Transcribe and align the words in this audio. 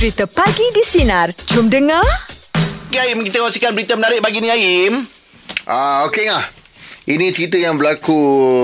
Cerita 0.00 0.24
Pagi 0.24 0.64
di 0.72 0.80
Sinar. 0.80 1.28
Jom 1.52 1.68
dengar. 1.68 2.00
Okay, 2.88 3.12
Aim, 3.12 3.20
kita 3.20 3.44
kongsikan 3.44 3.76
berita 3.76 4.00
menarik 4.00 4.24
bagi 4.24 4.40
ni 4.40 4.48
Aim. 4.48 5.04
Ah, 5.68 6.08
okey 6.08 6.24
ngah. 6.24 6.59
Ini 7.10 7.34
cerita 7.34 7.58
yang 7.58 7.74
berlaku 7.74 8.14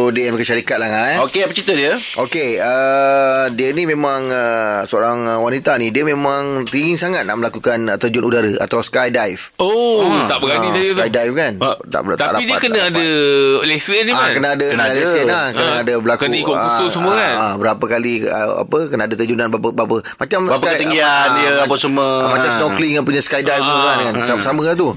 di 0.08 0.22
Amerika 0.22 0.46
Syarikat 0.46 0.78
lah 0.78 0.86
eh. 0.86 1.18
Okey, 1.18 1.42
apa 1.42 1.50
cerita 1.50 1.74
dia? 1.74 1.98
Okey, 2.14 2.54
uh, 2.56 3.50
dia 3.50 3.74
ni 3.74 3.82
memang 3.84 4.22
uh, 4.24 4.86
seorang 4.86 5.18
uh, 5.26 5.38
wanita 5.40 5.74
ni 5.74 5.90
dia 5.90 6.06
memang 6.06 6.62
tinggi 6.62 6.94
sangat 6.94 7.26
nak 7.26 7.36
melakukan 7.36 7.74
uh, 7.84 7.98
terjun 7.98 8.22
udara 8.22 8.54
atau 8.60 8.78
skydive. 8.80 9.50
Oh, 9.58 10.06
tak 10.24 10.38
berani 10.38 10.62
Ah, 10.64 10.72
saya 10.72 10.84
tu. 10.84 10.94
skydive 10.94 11.34
kan. 11.34 11.52
Ah, 11.58 11.74
tak, 11.82 12.00
tak 12.06 12.28
Tapi 12.30 12.38
dia 12.38 12.46
dapat, 12.48 12.62
kena 12.62 12.76
tak 12.76 12.86
ada 12.86 13.02
dapat. 13.02 13.66
lesen 13.66 13.98
ni 13.98 14.12
Ah, 14.12 14.16
kan? 14.16 14.30
kena 14.32 14.48
ada 14.48 14.64
Kena 14.64 14.70
kena 14.70 14.84
ada 14.86 15.00
lesen 15.00 15.24
lah. 15.26 15.46
kena 15.50 15.66
Ah, 15.66 15.78
ada 15.82 15.92
berlaku 15.98 16.22
kena 16.22 16.36
ikut 16.38 16.54
kursus 16.56 16.78
ah, 16.78 16.92
semua 16.92 17.12
kan? 17.16 17.34
ah, 17.36 17.54
berapa 17.56 17.84
kali 17.88 18.12
ah, 18.24 18.62
apa 18.62 18.78
kena 18.86 19.02
ada 19.02 19.14
terjunan 19.16 19.46
berapa 19.48 19.68
berapa 19.74 19.96
macam 20.14 20.38
Berapa 20.46 20.66
ketinggian 20.70 21.26
dia, 21.36 21.50
apa 21.60 21.74
semua. 21.76 22.06
ah, 22.22 22.30
macam 22.30 22.46
Ah. 22.46 22.54
snorkeling 22.56 22.94
yang 22.94 23.02
punya 23.02 23.18
skydive 23.18 23.58
Ah, 23.58 23.66
tu 23.66 23.78
kan, 23.80 23.96
kan 23.98 24.12
sama, 24.24 24.40
sama 24.40 24.62
lah 24.62 24.76
tu 24.76 24.94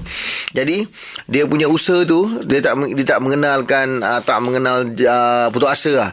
jadi 0.50 0.86
dia 1.26 1.46
punya 1.46 1.66
usaha 1.66 2.02
tu 2.04 2.20
dia 2.42 2.58
tak 2.58 2.74
dia 2.90 3.04
tak 3.04 3.18
mengenalkan 3.40 4.04
ah, 4.04 4.20
tak 4.20 4.36
mengenal 4.38 4.84
ah, 5.02 5.48
putus 5.48 5.72
asa 5.72 5.92
lah 5.96 6.10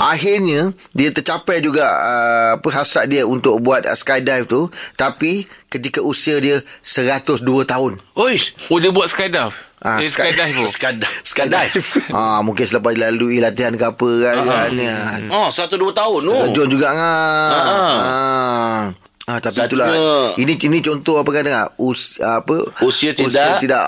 akhirnya 0.00 0.72
dia 0.90 1.12
tercapai 1.12 1.60
juga 1.60 1.84
ah, 1.84 2.48
apa 2.56 2.68
hasrat 2.72 3.04
dia 3.06 3.22
untuk 3.22 3.60
buat 3.60 3.84
ah, 3.84 3.92
skydive 3.92 4.48
tu 4.48 4.66
tapi 4.96 5.44
ketika 5.68 6.00
usia 6.00 6.40
dia 6.40 6.56
102 6.80 7.44
tahun 7.62 8.00
Oish. 8.16 8.56
Oh, 8.68 8.76
dia 8.76 8.88
buat 8.90 9.06
skydive. 9.06 9.54
Ah, 9.80 9.96
dia 9.96 10.12
sky- 10.12 10.28
skydive. 10.68 11.08
Skadive. 11.30 11.88
ah 12.12 12.40
mungkin 12.40 12.64
selepas 12.64 12.92
lalui 12.92 13.40
latihan 13.40 13.72
ke 13.72 13.80
apa 13.82 14.10
kan, 14.22 14.36
kan 14.42 14.72
ya. 14.74 14.96
Oh, 15.30 15.48
satu 15.48 15.76
dua 15.76 15.88
tahun 15.90 16.20
tu. 16.20 16.36
Terjun 16.48 16.68
juga 16.68 16.92
ngah. 16.92 17.48
Ah. 17.48 17.64
Ah. 17.64 18.80
Ah, 19.30 19.38
tapi 19.38 19.54
Satunya- 19.56 19.86
itulah 19.86 19.88
ini 20.36 20.52
ini 20.58 20.78
contoh 20.80 21.14
apa 21.16 21.30
kata 21.30 21.48
ngah? 21.48 21.66
Us 21.78 22.18
apa 22.18 22.56
Usia 22.82 23.14
tidak 23.14 23.30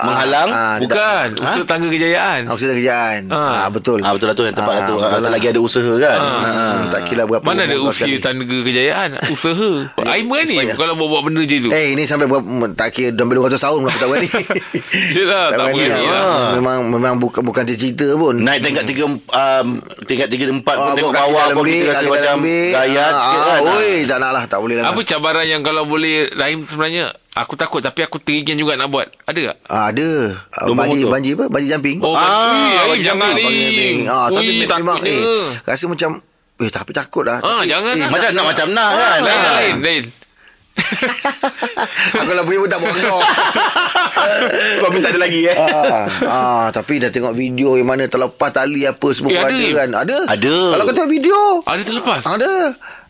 menghalang? 0.01 0.47
ah, 0.47 0.75
tidak- 0.77 0.81
Bukan, 0.85 1.27
usaha 1.37 1.63
tangga 1.65 1.87
kejayaan. 1.89 2.41
Ah, 2.45 2.53
usaha 2.53 2.71
kerjaan. 2.71 3.21
Ah. 3.27 3.65
Ah, 3.65 3.67
betul. 3.67 3.99
Ah, 3.99 4.11
betul 4.11 4.27
lah 4.29 4.35
tu 4.35 4.43
yang 4.43 4.55
tepat 4.55 4.73
lah 4.73 4.83
tu. 4.85 4.95
Ah, 4.97 5.09
lah. 5.09 5.19
selagi 5.19 5.47
ada 5.49 5.59
usaha 5.59 5.93
kan. 5.97 6.17
Ah, 6.17 6.39
Ah. 6.39 6.75
tak 6.87 7.01
kira 7.05 7.23
berapa 7.25 7.43
Mana 7.43 7.65
ada 7.65 7.75
usia 7.75 8.07
sekali. 8.07 8.17
tangga 8.17 8.45
kejayaan 8.47 9.09
Usaha 9.27 9.69
Aim 10.13 10.25
kan 10.25 10.43
ni. 10.45 10.55
Kalau 10.71 10.93
buat-buat 10.95 11.21
benda 11.25 11.41
macam 11.41 11.57
tu 11.59 11.69
Eh 11.69 11.87
ini 11.91 12.03
sampai 12.03 12.25
berapa 12.25 12.47
tak 12.73 12.87
kira 12.89 13.11
sampai 13.11 13.35
200 13.35 13.59
tahun 13.59 13.79
aku 13.83 13.97
tak 13.97 14.07
berani. 14.07 14.29
Yelah, 15.17 15.43
tak 15.49 15.57
berani 15.59 15.83
lah. 15.83 15.99
lah. 15.99 16.23
Ah, 16.23 16.47
Memang 16.55 16.77
memang 16.87 17.13
bukan 17.17 17.41
bukan 17.41 17.63
cerita 17.65 18.07
pun. 18.15 18.35
Naik 18.37 18.61
tingkat 18.61 18.85
tiga 18.85 19.03
um, 19.09 19.67
Tingkat 20.05 20.27
tiga 20.29 20.45
empat 20.49 20.75
pun 20.75 20.91
Tengok 20.93 21.11
bawah 21.11 21.43
dalam 21.43 21.55
pun 21.55 21.65
Kita 21.65 21.89
rasa 21.89 22.05
macam 22.05 22.15
dalam. 22.15 22.39
Gayat 22.45 23.13
sikit 23.15 23.39
kan 23.41 23.61
Oi, 23.73 23.91
tak 24.05 24.17
nak 24.19 24.31
lah, 24.31 24.43
tak 24.45 24.59
boleh 24.59 24.75
lah. 24.77 24.85
Apa 24.85 25.01
cabaran 25.03 25.32
yang 25.41 25.59
kalau 25.59 25.83
boleh 25.83 26.29
Rahim 26.31 26.61
sebenarnya 26.61 27.09
Aku 27.33 27.53
takut 27.53 27.79
Tapi 27.79 28.01
aku 28.01 28.17
teringin 28.17 28.53
juga 28.53 28.75
nak 28.75 28.87
buat 28.87 29.09
Ada 29.23 29.41
tak? 29.49 29.57
Ah, 29.65 29.89
ada. 29.89 30.05
Ah, 30.53 30.69
Nombor 30.69 30.85
Banji 30.85 30.99
motor. 30.99 31.11
banji 31.11 31.29
apa? 31.31 31.45
Banji 31.47 31.67
jumping. 31.67 31.97
Oh, 31.99 32.13
Ah, 32.13 32.21
ah, 32.21 32.53
Aim 32.53 32.89
bagi 32.91 33.01
jangan 33.01 33.33
jumping, 33.33 33.49
ni. 33.49 34.05
Ah, 34.05 34.27
tapi 34.29 34.51
Ui, 34.53 34.69
memang 34.69 34.99
eh 35.01 35.21
rasa 35.63 35.83
macam 35.87 36.09
eh 36.55 36.69
tapi 36.69 36.91
takut 36.91 37.25
lah. 37.25 37.39
Ah, 37.39 37.59
Tapi, 37.59 37.65
jangan 37.65 37.91
eh, 37.91 37.99
lah. 37.99 38.09
Macam 38.11 38.29
nak 38.29 38.45
macam 38.45 38.67
nak 38.69 38.89
kan 38.91 39.19
Lain, 39.19 39.33
Ah. 39.33 39.53
lain, 39.57 39.75
lain. 39.81 40.03
Aku 40.73 42.25
kalau 42.25 42.43
pergi 42.43 42.59
pun 42.59 42.67
tak 42.67 42.79
bawa 42.79 42.93
kau. 42.95 43.21
Kau 44.75 44.89
minta 44.89 45.09
ada 45.09 45.19
lagi 45.19 45.41
eh 45.43 45.53
ah, 45.53 46.05
ah, 46.23 46.65
tapi 46.69 46.97
dah 46.97 47.09
tengok 47.09 47.33
video 47.33 47.75
yang 47.75 47.85
mana 47.85 48.05
terlepas 48.05 48.49
tali 48.49 48.83
apa 48.83 49.07
semua 49.09 49.29
Eh, 49.29 49.37
ada 49.37 49.49
ada 49.49 49.67
kan. 49.71 49.89
Ada. 49.95 50.17
Ada. 50.29 50.55
Kalau 50.69 50.83
kau 50.83 50.93
tengok 50.93 51.11
video. 51.11 51.39
Ada 51.63 51.81
terlepas. 51.83 52.21
Ada. 52.23 52.53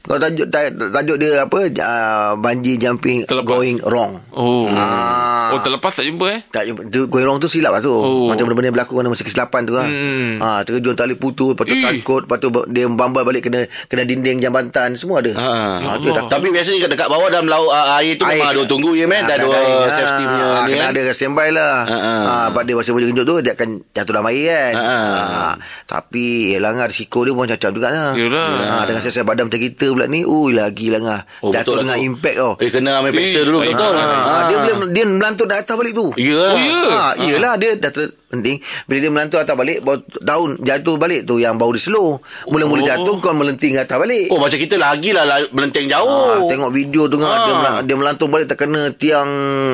Kau 0.03 0.19
tajuk 0.19 0.51
tajuk, 0.51 1.15
dia 1.15 1.41
apa? 1.41 1.59
Uh, 1.63 2.35
bungee 2.35 2.75
jumping 2.75 3.23
Terlepas. 3.23 3.47
going 3.47 3.79
wrong. 3.81 4.19
Oh. 4.29 4.67
Ah. 4.67 5.47
Oh, 5.49 5.59
terlepas 5.59 5.89
tak 5.89 6.03
jumpa 6.03 6.27
eh? 6.27 6.39
Tak 6.45 6.63
tu, 6.91 7.07
going 7.07 7.23
wrong 7.23 7.39
tu 7.39 7.47
silap 7.47 7.71
lah 7.71 7.79
tu. 7.79 7.87
Oh. 7.89 8.27
Macam 8.27 8.43
benda-benda 8.43 8.67
yang 8.67 8.75
berlaku 8.75 8.93
Mana 8.95 9.07
masa 9.07 9.21
kesilapan 9.21 9.63
tu 9.63 9.71
lah. 9.71 9.85
Hmm. 9.85 10.37
Ha, 10.37 10.47
terjun 10.61 10.91
tali 10.91 11.15
putus, 11.15 11.55
lepas 11.55 11.63
tu 11.63 11.77
sangkut, 11.77 12.27
lepas 12.27 12.35
tu 12.37 12.51
dia 12.67 12.83
bambal 12.85 13.23
balik 13.23 13.43
kena 13.43 13.63
kena 13.85 14.03
dinding 14.03 14.37
jambatan, 14.39 14.91
semua 14.93 15.23
ada. 15.23 15.31
Ah. 15.33 15.79
Ha, 15.79 15.89
tu 15.97 16.11
Allah. 16.11 16.19
tak 16.19 16.35
Tapi 16.35 16.47
biasanya 16.49 16.79
kat- 16.81 16.91
dekat 16.93 17.07
bawah 17.07 17.29
dalam 17.29 17.47
laut 17.47 17.69
uh, 17.69 17.95
air 17.95 18.13
tu 18.13 18.25
memang 18.25 18.43
ada 18.45 18.59
orang 18.59 18.67
tunggu 18.67 18.91
ya 18.93 19.07
men. 19.07 19.23
Dah 19.23 19.35
ada 19.35 19.45
orang 19.45 19.63
safety 19.89 20.23
punya 20.25 20.43
ah, 20.43 20.61
ni 20.61 20.71
Kena 20.73 20.81
kan. 20.81 20.91
ada 20.91 21.01
standby 21.09 21.47
lah 21.49 21.75
Ah, 21.81 21.93
ah. 21.93 22.19
ah, 22.19 22.45
Sebab 22.49 22.61
dia 22.61 22.75
masa 22.75 22.89
boleh 22.91 23.07
genjut 23.07 23.23
tu 23.23 23.35
Dia 23.39 23.53
akan 23.53 23.69
jatuh 23.89 24.11
dalam 24.11 24.27
air 24.27 24.43
kan 24.43 24.73
Ah, 24.73 24.83
ah. 24.83 25.15
Ah, 25.15 25.53
Tapi 25.85 26.25
Yelah 26.51 26.71
ngah 26.73 26.87
Risiko 26.87 27.21
dia 27.21 27.31
pun 27.31 27.45
macam 27.45 27.71
juga 27.71 27.87
lah 27.87 28.11
Yelah. 28.13 28.47
ah, 28.69 28.83
Dengan 28.83 28.99
sesat 28.99 29.23
badan 29.23 29.47
macam 29.47 29.61
kita 29.61 29.87
pula 29.93 30.05
ni 30.05 30.21
Ui 30.21 30.51
lagi 30.51 30.87
lah 30.87 30.99
ngah 30.99 31.21
Oh, 31.39 31.49
Jatuh 31.49 31.73
betul 31.73 31.77
dengan 31.81 31.95
tu. 31.95 32.05
impact 32.05 32.35
tau 32.35 32.51
Eh 32.57 32.69
kena 32.69 32.91
ambil 32.97 33.11
peksa 33.13 33.39
Ish, 33.39 33.45
dulu 33.45 33.59
baik. 33.59 33.71
betul. 33.71 33.93
Ah, 33.93 34.41
Dia 34.45 34.57
boleh 34.59 34.75
Dia 34.89 35.03
melantut 35.05 35.45
dari 35.45 35.59
atas 35.59 35.75
balik 35.75 35.93
tu 35.93 36.07
Ya. 36.15 36.39
Oh, 36.39 36.55
ya? 36.55 36.79
Ah, 36.89 37.11
iyalah 37.15 37.53
dia 37.55 37.71
dah 37.75 37.89
ter, 37.89 38.03
penting 38.27 38.57
bila 38.83 38.97
dia 38.97 39.09
melantut 39.09 39.37
atas 39.37 39.53
balik 39.53 39.79
baru 39.79 40.01
daun 40.19 40.57
jatuh 40.57 40.95
balik 40.95 41.21
tu 41.23 41.37
yang 41.37 41.53
baru 41.53 41.71
dia 41.71 41.83
slow. 41.83 42.17
Mula-mula 42.47 42.81
Oh. 42.81 42.87
jatuh 42.87 43.15
kau 43.19 43.29
melenting 43.31 43.77
atas 43.77 43.93
balik. 43.93 44.25
Oh 44.27 44.37
macam 44.37 44.55
kita 44.55 44.73
lagi 44.75 45.09
lah 45.09 45.21
lah 45.23 45.37
melenteng 45.49 45.85
Ah, 45.85 45.89
jauh. 45.93 46.47
tengok 46.47 46.69
video 46.69 47.05
tu 47.05 47.19
ah. 47.19 47.45
dia, 47.45 47.53
dia 47.83 47.95
melantung 47.95 48.27
balik 48.27 48.47
terkena 48.47 48.89
tiang 48.91 49.29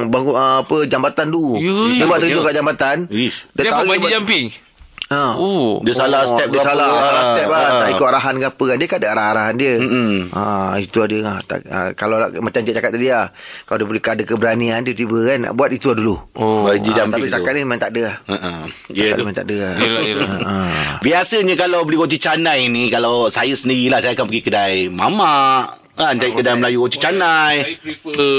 bangku 0.05 0.33
apa 0.33 0.83
jambatan 0.85 1.29
tu. 1.29 1.55
Ya, 1.55 1.71
dia 1.93 1.97
ya. 1.97 2.05
buat 2.05 2.19
terjun 2.19 2.41
kat 2.41 2.53
jambatan. 2.53 2.97
Ish. 3.07 3.47
Dia 3.53 3.69
apa 3.69 3.81
tarik 3.81 3.99
bat- 4.01 4.11
jumping? 4.13 4.45
Ha. 5.09 5.33
Oh. 5.41 5.81
Dia 5.81 5.97
salah 5.97 6.21
step 6.21 6.53
dia 6.53 6.61
salah, 6.61 6.85
Ah, 6.85 7.01
salah 7.01 7.23
step 7.33 7.47
lah. 7.49 7.57
ah. 7.57 7.79
Tak 7.81 7.89
ikut 7.97 8.05
arahan 8.05 8.35
ke 8.37 8.45
apa 8.45 8.63
kan. 8.69 8.77
Dia 8.77 8.85
kan 8.85 8.97
ada 9.01 9.09
arah-arahan 9.09 9.55
dia. 9.57 9.73
Mm-mm. 9.81 10.29
Ha, 10.29 10.41
itu 10.77 11.01
ada 11.01 11.17
ha, 11.25 11.33
tak, 11.41 11.65
ha, 11.65 11.79
Kalau 11.97 12.21
nak- 12.21 12.37
macam 12.37 12.61
Cik 12.61 12.77
cakap 12.77 12.93
tadi 12.93 13.09
lah. 13.09 13.33
Kalau 13.65 13.77
dia 13.81 13.87
boleh 13.89 14.03
ada 14.05 14.21
keberanian 14.21 14.85
tiba-tiba 14.85 15.19
kan. 15.33 15.37
Nak 15.49 15.53
buat 15.57 15.73
itu 15.73 15.97
dulu. 15.97 16.13
Oh. 16.37 16.69
Ha, 16.69 16.77
tapi 17.09 17.25
setakat 17.25 17.57
ni 17.57 17.65
memang 17.65 17.81
tak 17.81 17.97
ada 17.97 18.01
lah. 18.05 18.15
Ha, 18.29 18.35
ha. 18.37 18.51
Ya, 18.93 19.17
tu. 19.17 19.25
memang 19.25 19.33
tak 19.33 19.49
ada 19.49 19.55
lah. 19.57 19.73
Yelah, 19.81 20.03
yelah. 20.05 20.29
Ha. 20.29 20.55
Biasanya 21.01 21.57
kalau 21.57 21.81
beli 21.81 21.97
roti 21.97 22.19
canai 22.19 22.67
ni 22.67 22.91
Kalau 22.91 23.31
saya 23.31 23.55
sendirilah 23.55 24.03
Saya 24.03 24.13
akan 24.13 24.27
pergi 24.27 24.43
kedai 24.43 24.75
mamak 24.91 25.78
kan, 25.99 26.15
Dari 26.15 26.31
kedai 26.31 26.55
Melayu 26.55 26.79
roti 26.81 26.97
canai 26.97 27.55
Saya 27.61 27.75
prefer 27.77 28.31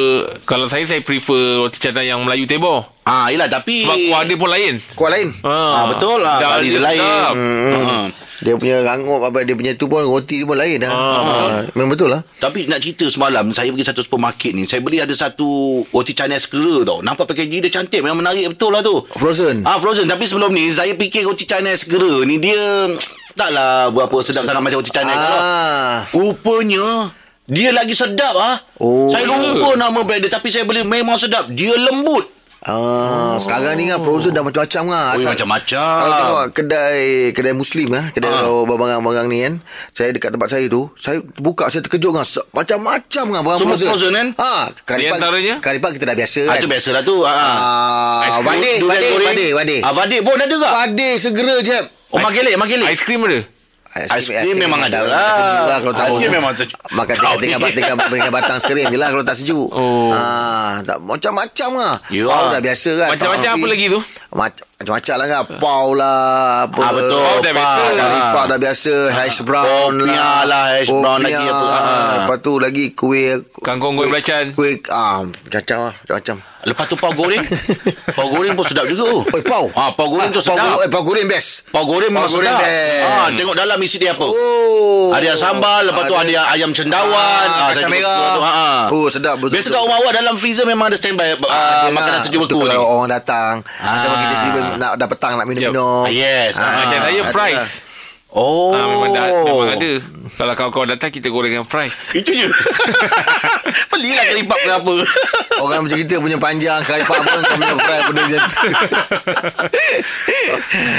Kalau 0.42 0.66
saya 0.66 0.84
Saya 0.86 1.00
prefer 1.00 1.44
Roti 1.60 1.78
canai 1.78 2.08
yang 2.08 2.24
Melayu 2.24 2.44
tebor 2.44 2.88
Ah, 3.02 3.26
yelah 3.26 3.46
tapi 3.46 3.82
Sebab 3.82 3.96
kuah 4.06 4.22
dia 4.22 4.36
pun 4.36 4.46
lain 4.46 4.74
Kuat 4.94 5.10
lain. 5.10 5.28
Ah, 5.42 5.90
betul 5.90 6.18
lah. 6.18 6.38
Dah 6.38 6.56
dia 6.58 6.70
dia 6.70 6.80
lain. 6.80 7.02
Hmm. 7.34 8.06
Dia 8.40 8.54
punya 8.54 8.80
rangup 8.80 9.20
apa 9.20 9.42
dia 9.42 9.52
punya 9.52 9.74
tu 9.74 9.84
pun 9.84 10.00
roti 10.00 10.40
dia 10.40 10.46
pun 10.46 10.54
lain 10.54 10.78
dah. 10.78 10.88
Ah, 10.88 11.18
Ha, 11.20 11.36
memang 11.74 11.90
betul 11.90 12.06
lah. 12.06 12.22
Tapi 12.38 12.64
nak 12.64 12.78
cerita 12.78 13.04
semalam 13.04 13.50
Saya 13.50 13.68
pergi 13.68 13.82
satu 13.84 14.00
supermarket 14.00 14.54
ni 14.54 14.62
Saya 14.62 14.78
beli 14.80 14.96
ada 14.96 15.10
satu 15.10 15.44
Roti 15.84 16.12
canai 16.12 16.38
segera 16.38 16.80
tau 16.82 17.02
Nampak 17.02 17.26
packaging 17.26 17.60
dia 17.60 17.72
cantik 17.72 18.00
Memang 18.00 18.22
menarik 18.22 18.46
betul 18.48 18.70
lah 18.70 18.80
tu 18.80 19.02
Frozen. 19.10 19.62
Ah 19.62 19.76
frozen 19.76 20.06
Tapi 20.06 20.24
sebelum 20.24 20.48
ni 20.50 20.68
Saya 20.68 20.94
fikir 20.94 21.22
roti 21.22 21.44
canai 21.44 21.74
segera 21.74 22.22
ni 22.22 22.38
Dia 22.38 22.88
Taklah 23.32 23.90
berapa 23.90 24.16
sedap 24.20 24.42
sangat 24.42 24.62
Macam 24.62 24.78
roti 24.78 24.88
canai 24.90 25.12
kalau 25.12 25.40
Ah. 25.40 25.96
Rupanya 26.10 27.10
Dia 27.50 27.70
lagi 27.70 27.92
sedap 27.92 28.34
ah. 28.34 28.56
Oh. 28.78 29.10
Saya 29.10 29.26
lupa 29.26 29.74
nama 29.74 30.00
brand 30.00 30.22
dia 30.22 30.30
Tapi 30.30 30.48
saya 30.48 30.62
beli 30.62 30.80
memang 30.80 31.18
sedap 31.18 31.50
Dia 31.50 31.74
lembut 31.74 32.38
Ah, 32.60 33.40
sekarang 33.40 33.72
ni 33.74 33.88
kan 33.88 34.04
frozen 34.04 34.36
dah 34.36 34.44
macam-macam 34.44 34.92
lah. 34.92 35.06
Oh, 35.10 35.16
Asal- 35.16 35.32
macam-macam. 35.32 35.96
Kalau 35.96 36.12
tengok 36.14 36.44
kedai 36.52 37.00
kedai 37.32 37.54
muslim 37.56 37.88
ah, 37.88 38.12
kedai 38.12 38.28
Ah. 38.28 38.44
ah. 38.44 38.64
barang-barang 38.68 39.26
ni 39.26 39.38
kan. 39.40 39.54
Saya 39.96 40.12
dekat 40.12 40.28
tempat 40.28 40.52
saya 40.52 40.68
tu, 40.68 40.92
saya 40.92 41.24
buka 41.40 41.72
saya 41.72 41.80
terkejut 41.80 42.12
kan 42.12 42.20
macam-macam 42.52 43.24
kan 43.26 43.40
barang 43.40 43.58
Semua 43.58 43.74
frozen. 43.74 43.88
frozen, 43.88 44.12
kan? 44.12 44.28
Ha, 44.36 44.52
kari 44.78 45.08
pak, 45.08 45.16
antaranya? 45.16 45.54
kari 45.56 45.78
pak 45.80 45.90
kita 45.96 46.04
dah 46.04 46.16
biasa 46.20 46.40
Ah, 46.42 46.52
kan. 46.52 46.60
tu 46.60 46.68
biasa 46.68 46.88
lah 46.92 47.02
tu 47.02 47.16
ah. 47.24 47.32
Ah, 47.32 48.20
Ice 48.20 48.36
cream, 48.36 48.44
vadik, 48.44 48.78
vadik, 48.84 49.08
goreng. 49.10 49.28
vadik, 49.30 49.50
vadik. 49.56 49.80
Ah, 49.80 49.92
vadik 49.96 50.20
pun 50.20 50.36
ada 50.36 50.56
tak? 50.60 50.72
Vadik 50.76 51.14
segera 51.16 51.56
je. 51.60 51.78
Oh, 52.12 52.20
magelik, 52.20 52.54
magelik. 52.56 52.86
Aiskrim 52.92 53.24
ada? 53.24 53.40
Aiskrim 53.90 54.54
memang 54.56 54.78
ada 54.80 55.02
lah. 55.02 55.66
lah 55.66 55.78
kalau 55.80 55.90
tak 55.90 56.06
Aiskrim 56.08 56.30
memang 56.30 56.54
sejuk. 56.54 56.78
Makan 56.90 57.10
tinggal, 57.12 57.34
tinggal, 57.36 57.58
ni. 57.64 57.74
tinggal, 57.74 57.96
tinggal 57.98 58.30
batang 58.30 58.58
skrim 58.58 58.86
je 58.86 58.94
lah 58.94 59.08
kalau 59.08 59.24
tak 59.24 59.34
sejuk. 59.34 59.66
Oh. 59.68 60.10
Ah, 60.10 60.78
tak, 60.80 60.98
macam-macam 61.00 61.70
lah. 61.74 61.94
Ya. 62.06 62.22
Pau 62.24 62.44
dah 62.48 62.60
biasa 62.60 62.90
kan. 62.96 63.08
Macam-macam 63.10 63.50
apa 63.50 63.66
lagi 63.66 63.86
tu? 63.88 64.00
Mac- 64.30 64.62
Macam-macam 64.78 65.14
lah 65.16 65.26
kan. 65.26 65.42
Pau 65.58 65.88
lah. 65.92 66.22
Apa. 66.64 66.80
Ah, 66.80 66.92
betul. 66.92 67.18
Pau 67.18 67.36
dah 67.36 67.52
biasa. 67.52 67.82
Kari 67.92 68.14
Ah. 68.16 68.30
pak 68.30 68.44
dah 68.46 68.58
biasa. 68.58 68.94
Hash 69.10 69.38
brown 69.42 69.92
Popia 69.92 70.14
lah. 70.14 70.38
lah, 70.46 70.64
hash 70.72 70.88
brown 70.88 71.18
lagi 71.20 71.44
apa. 71.44 71.66
Ah. 71.66 72.10
Lepas 72.16 72.36
tu 72.40 72.52
lagi 72.56 72.84
kuih. 72.92 73.42
Kangkung 73.58 73.94
goreng 73.94 74.06
kuih- 74.06 74.22
belacan. 74.22 74.44
Kuih. 74.54 74.78
Ah, 74.86 75.18
macam-macam 75.20 75.76
lah. 75.82 75.94
Macam-macam. 75.98 76.36
Lepas 76.62 76.84
tu 76.86 76.94
pau 76.94 77.10
goreng. 77.10 77.40
pau 78.18 78.28
goreng 78.28 78.52
pun 78.52 78.62
sedap 78.62 78.84
juga. 78.84 79.08
oh. 79.08 79.22
Oh, 79.22 79.42
pau. 79.42 79.64
Ah, 79.72 79.90
pau 79.90 80.06
goreng 80.06 80.28
tu 80.28 80.38
pau, 80.38 80.52
sedap. 80.52 80.64
go- 80.66 80.80
eh, 80.80 80.88
pau 80.88 81.02
goreng 81.02 81.24
best. 81.24 81.64
Pau 81.68 81.84
goreng 81.84 82.08
memang 82.08 82.24
Pau 82.24 82.34
goreng 82.34 82.52
sedap. 82.52 82.62
best. 82.62 83.04
Ah, 83.06 83.26
tengok 83.32 83.54
dalam 83.54 83.78
isi 83.80 83.96
dia 83.96 84.12
apa. 84.12 84.24
Oh. 84.24 85.08
Ada 85.10 85.34
sambal, 85.34 85.88
lepas 85.88 86.04
tu 86.04 86.14
ada 86.14 86.40
ayam 86.50 86.70
cendawan. 86.70 87.16
Ah, 87.48 87.70
saya 87.70 87.80
kacang 87.80 87.90
tengok 87.90 88.12
merah. 88.12 88.30
tu, 88.30 88.40
ah, 88.40 88.52
ah. 88.52 88.80
Oh, 88.90 89.06
sedap 89.08 89.34
betul. 89.38 89.56
Biasa 89.56 89.68
kat 89.68 89.80
rumah 89.80 89.96
awak 89.98 90.12
dalam 90.14 90.34
freezer 90.36 90.64
memang 90.64 90.86
ada 90.88 90.96
standby 90.96 91.34
ah, 91.42 91.88
makanan 91.88 92.20
sejuk 92.20 92.44
betul 92.44 92.60
beku. 92.60 92.68
Kalau 92.68 92.84
orang 92.98 93.10
datang 93.10 93.54
Ah. 93.78 93.96
Atau 93.96 94.12
kita 94.14 94.34
tiba 94.42 94.58
nak 94.76 94.92
dah 94.94 95.08
petang 95.08 95.32
nak 95.34 95.46
minum-minum 95.46 96.04
Ah, 96.04 96.12
yes. 96.12 96.56
Ah, 96.56 96.84
saya 96.92 97.24
lah. 97.56 97.66
Oh. 98.30 98.70
Ah, 98.70 98.86
memang, 98.86 99.10
dah, 99.10 99.26
memang 99.42 99.74
ada. 99.74 99.92
Kalau 100.30 100.54
kawan-kawan 100.54 100.88
datang, 100.94 101.10
kita 101.10 101.26
gorengkan 101.28 101.66
fries. 101.66 101.90
Itu 102.14 102.30
je. 102.30 102.46
Belilah 103.92 104.24
kelipap 104.30 104.56
ke 104.56 104.70
apa 104.72 104.94
Orang 105.60 105.84
macam 105.84 105.94
kita 105.94 106.16
punya 106.16 106.40
panjang 106.40 106.80
Kali 106.80 107.02
apa 107.02 107.12
Kau 107.12 107.52
punya 107.52 107.76
fry 107.76 107.98
benda 108.08 108.22
macam 108.24 108.42
tu 108.48 108.56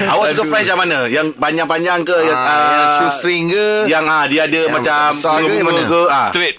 Awak 0.08 0.26
suka 0.32 0.44
French 0.46 0.68
yang 0.70 0.78
mana 0.78 0.98
Yang 1.10 1.28
panjang-panjang 1.36 2.00
ke 2.06 2.16
yang, 2.22 2.38
Ah, 2.38 2.46
Yang 2.46 2.86
ah, 2.86 2.94
shoestring 2.94 3.44
ke 3.50 3.66
Yang 3.90 4.06
ah, 4.06 4.24
dia 4.30 4.42
ada 4.46 4.62
Yang 4.62 4.76
macam 4.78 4.98
besar 5.10 5.34
ke, 5.34 5.42
bunga-bunga 5.42 5.66
mana? 5.66 5.84
ke 5.84 6.02
ah. 6.08 6.30
Straight. 6.30 6.58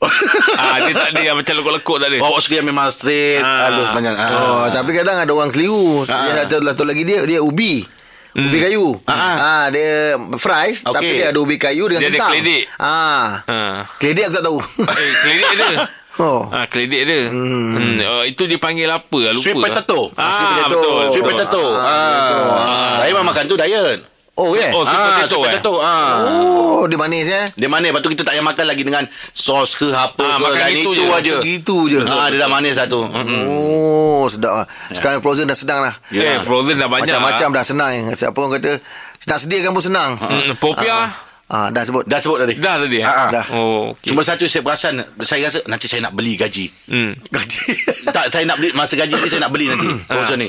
ah, 0.58 0.76
dia 0.80 0.92
tak 0.96 1.08
ada 1.12 1.20
yang 1.20 1.36
macam 1.36 1.52
lekuk-lekuk 1.60 1.96
tak 2.00 2.08
ada. 2.08 2.16
Oh, 2.18 2.32
awak 2.32 2.40
suka 2.40 2.54
yang 2.56 2.66
memang 2.66 2.88
straight 2.88 3.44
Ah. 3.44 3.68
Halus 3.68 3.88
panjang 3.92 4.16
ah. 4.16 4.28
Oh, 4.32 4.64
tapi 4.72 4.90
kadang 4.96 5.20
ada 5.20 5.28
orang 5.28 5.52
keliru. 5.52 6.08
Ah. 6.08 6.24
Dia 6.24 6.32
satu, 6.42 6.56
satu 6.64 6.82
lagi 6.88 7.04
dia 7.04 7.20
dia 7.22 7.38
ubi. 7.38 7.84
Ubi 8.30 8.58
kayu. 8.60 8.94
Ah, 9.04 9.12
ah. 9.12 9.36
Ah, 9.36 9.64
dia 9.68 10.14
fries 10.38 10.82
Okey. 10.82 10.94
tapi 10.94 11.10
dia 11.18 11.26
ada 11.30 11.38
ubi 11.38 11.56
kayu 11.56 11.90
dengan 11.90 12.00
Dia 12.00 12.08
ada 12.08 12.18
kentang. 12.20 12.32
keledek. 12.32 12.62
Ah. 12.78 13.26
Ha. 13.42 13.56
Keledek 13.98 14.24
aku 14.26 14.34
tak 14.34 14.44
tahu. 14.44 14.58
Eh, 14.86 15.12
keledek 15.18 15.50
ada. 15.50 15.68
oh. 16.22 16.40
Ah, 16.48 16.64
keledek 16.66 17.00
ada. 17.04 17.18
Hmm. 17.26 17.70
hmm. 17.74 17.96
Oh, 18.06 18.22
itu 18.22 18.42
dia 18.46 18.58
panggil 18.58 18.86
apa 18.86 19.18
lupa. 19.30 19.42
Sweet 19.42 19.56
lah. 19.56 19.68
potato. 19.74 20.00
Ah, 20.14 20.30
Sweet 20.30 20.50
potato. 20.50 20.70
betul. 20.70 21.02
Sweet 21.10 21.24
potato 21.26 21.64
ah. 21.74 22.94
Saya 23.00 23.10
memang 23.10 23.26
makan 23.30 23.44
tu 23.46 23.56
diet 23.58 24.00
Oh, 24.40 24.56
ya. 24.56 24.72
Oh, 24.72 24.80
sweet 24.80 24.96
Ah, 24.96 25.20
potato, 25.20 25.36
sweet 25.36 25.44
eh? 25.44 25.52
potato 25.54 25.72
ah. 25.78 26.12
Oh, 26.24 26.82
dia 26.84 26.96
manis 26.96 27.28
eh. 27.28 27.46
Dia 27.52 27.68
manis 27.68 27.88
Lepas 27.88 28.00
tu 28.00 28.08
kita 28.08 28.22
tak 28.22 28.32
payah 28.32 28.46
makan 28.46 28.64
lagi 28.64 28.82
Dengan 28.82 29.04
sos 29.30 29.74
ke 29.74 29.88
apa 29.90 30.16
Ah, 30.18 30.34
ke 30.34 30.42
makan 30.42 30.56
Dan 30.56 30.70
itu 30.74 30.90
itu 30.90 30.90
je. 30.96 31.04
aja 31.10 31.34
Gitu 31.38 31.76
je. 31.88 32.00
Ah, 32.02 32.26
dia 32.26 32.38
dah 32.38 32.48
manis 32.48 32.74
dah 32.74 32.86
tu 32.86 33.04
Mm-mm. 33.04 33.42
Oh, 33.44 34.24
sedap 34.26 34.52
lah. 34.54 34.66
Sekarang 34.90 35.20
frozen 35.20 35.44
dah 35.44 35.54
senang 35.54 35.80
lah. 35.82 35.94
Eh, 36.10 36.40
frozen 36.40 36.76
dah 36.76 36.86
banyak. 36.86 37.08
Macam-macam 37.08 37.48
dah 37.52 37.64
senang. 37.66 37.92
Siapa 38.10 38.32
orang 38.34 38.52
kata, 38.56 38.72
senang 39.18 39.38
sediakan 39.38 39.70
pun 39.70 39.82
senang. 39.82 40.10
Hmm, 40.16 40.52
popia. 40.56 41.12
Ah, 41.46 41.66
dah 41.68 41.82
sebut. 41.82 42.06
Dah 42.06 42.16
sebut 42.16 42.38
tadi 42.38 42.54
Dah 42.56 42.78
tadi. 42.78 43.00
Ah, 43.00 43.10
ah. 43.10 43.28
Dah. 43.32 43.44
Oh, 43.50 43.90
okay. 43.90 44.08
Cuma 44.08 44.22
satu 44.22 44.44
saya 44.44 44.62
perasan 44.62 45.02
Saya 45.20 45.50
rasa 45.50 45.58
Nanti 45.66 45.84
saya 45.84 46.00
nak 46.00 46.14
beli 46.14 46.38
gaji 46.38 46.70
Hmm. 46.86 47.10
Gaji. 47.26 47.60
Tak 48.14 48.30
saya 48.30 48.46
nak 48.46 48.56
beli 48.56 48.70
Masa 48.70 48.94
gaji 48.94 49.10
ni 49.12 49.26
saya 49.26 49.42
nak 49.42 49.50
beli 49.50 49.66
nanti 49.66 49.88
Frozen 50.04 50.38
ni 50.38 50.48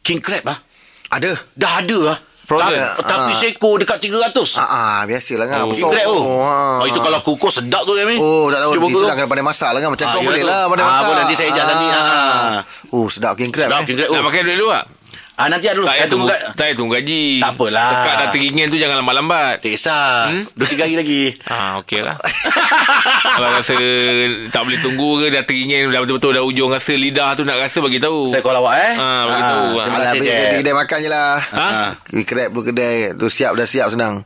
King 0.00 0.22
Crab 0.22 0.46
ah 0.46 0.58
Ada. 1.10 1.34
Dah 1.52 1.82
ada 1.82 1.98
lah 2.04 2.18
Frozen? 2.46 2.78
Ta- 2.78 3.02
Tapi 3.02 3.30
Ah. 3.30 3.36
seekor 3.36 3.74
dekat 3.76 3.98
300 3.98 4.54
Ah, 4.54 4.62
ah 4.62 5.00
biasalah 5.02 5.46
kan. 5.46 5.58
Oh. 5.62 5.74
Tu 5.74 5.82
ah. 5.82 6.78
oh, 6.78 6.86
Itu 6.86 6.98
kalau 6.98 7.18
kukus 7.20 7.58
sedap 7.58 7.82
tu 7.82 7.92
Yami 7.92 8.16
Oh 8.16 8.46
tak 8.46 8.62
tahu 8.62 8.70
Dia 8.72 8.86
Itu 8.86 8.98
lah 9.02 9.14
kena 9.14 9.26
pandai 9.26 9.42
masak 9.42 9.70
lah 9.70 9.80
kan 9.80 9.90
Macam 9.90 10.06
Ah, 10.06 10.12
kau 10.12 10.22
ya 10.22 10.26
boleh 10.26 10.40
tu. 10.40 10.48
lah 10.48 10.62
pandai 10.64 10.80
Ah, 10.80 10.88
masak 10.88 11.04
boleh, 11.04 11.18
nanti 11.20 11.34
saya 11.34 11.48
ajar 11.50 11.64
nanti. 11.66 11.86
Ah. 11.88 12.58
Oh 12.92 13.06
sedap 13.06 13.34
king 13.34 13.50
crab 13.50 13.66
Sedap 13.68 13.82
eh. 13.82 13.84
King 13.84 13.96
Crab 13.98 14.08
Nak 14.08 14.16
tu 14.16 14.24
pakai 14.24 14.40
duit 14.40 14.56
dulu 14.56 14.70
tak? 14.70 14.84
Ah 15.36 15.52
nanti 15.52 15.68
ada 15.68 15.76
dulu. 15.76 15.84
Tak 15.84 16.08
tunggu 16.08 16.08
tunggu, 16.08 16.26
kat 16.32 16.40
tak 16.56 16.66
tunggu 16.72 16.92
gaji. 16.96 17.24
Tak 17.44 17.52
apalah. 17.52 17.90
Dekat 17.92 18.14
dah 18.16 18.28
teringin 18.32 18.66
tu 18.72 18.78
jangan 18.80 18.96
lambat-lambat. 19.04 19.60
Tak 19.60 19.68
kisah. 19.68 20.32
Hmm? 20.32 20.44
Dua 20.56 20.64
tiga 20.66 20.82
hari 20.88 20.96
lagi. 20.96 21.24
Ah, 21.52 21.76
okey 21.84 22.00
lah. 22.00 22.16
Kalau 23.36 23.48
rasa 23.52 23.74
tak 24.48 24.62
boleh 24.64 24.80
tunggu 24.80 25.10
ke 25.20 25.26
dah 25.28 25.44
teringin 25.44 25.92
dah 25.92 26.00
betul-betul 26.00 26.32
dah 26.36 26.42
ujung 26.42 26.72
rasa 26.72 26.96
lidah 26.96 27.36
tu 27.36 27.44
nak 27.44 27.60
rasa 27.60 27.78
bagi 27.84 28.00
tahu. 28.00 28.32
Saya 28.32 28.40
call 28.40 28.56
awak 28.56 28.74
eh. 28.80 28.92
Ah, 28.96 29.22
bagi 29.28 29.42
tahu. 29.44 29.64
terima 29.76 29.98
kasih 30.00 30.18
pergi 30.18 30.32
kedai, 30.32 30.56
kedai 30.56 30.74
makan 30.74 30.98
je 30.98 31.10
lah 31.12 31.32
Ha? 31.36 31.68
Crab 32.24 32.48
pun 32.50 32.62
kedai 32.64 32.94
Tu 33.14 33.26
siap 33.28 33.52
dah 33.52 33.68
siap 33.68 33.88
senang 33.92 34.24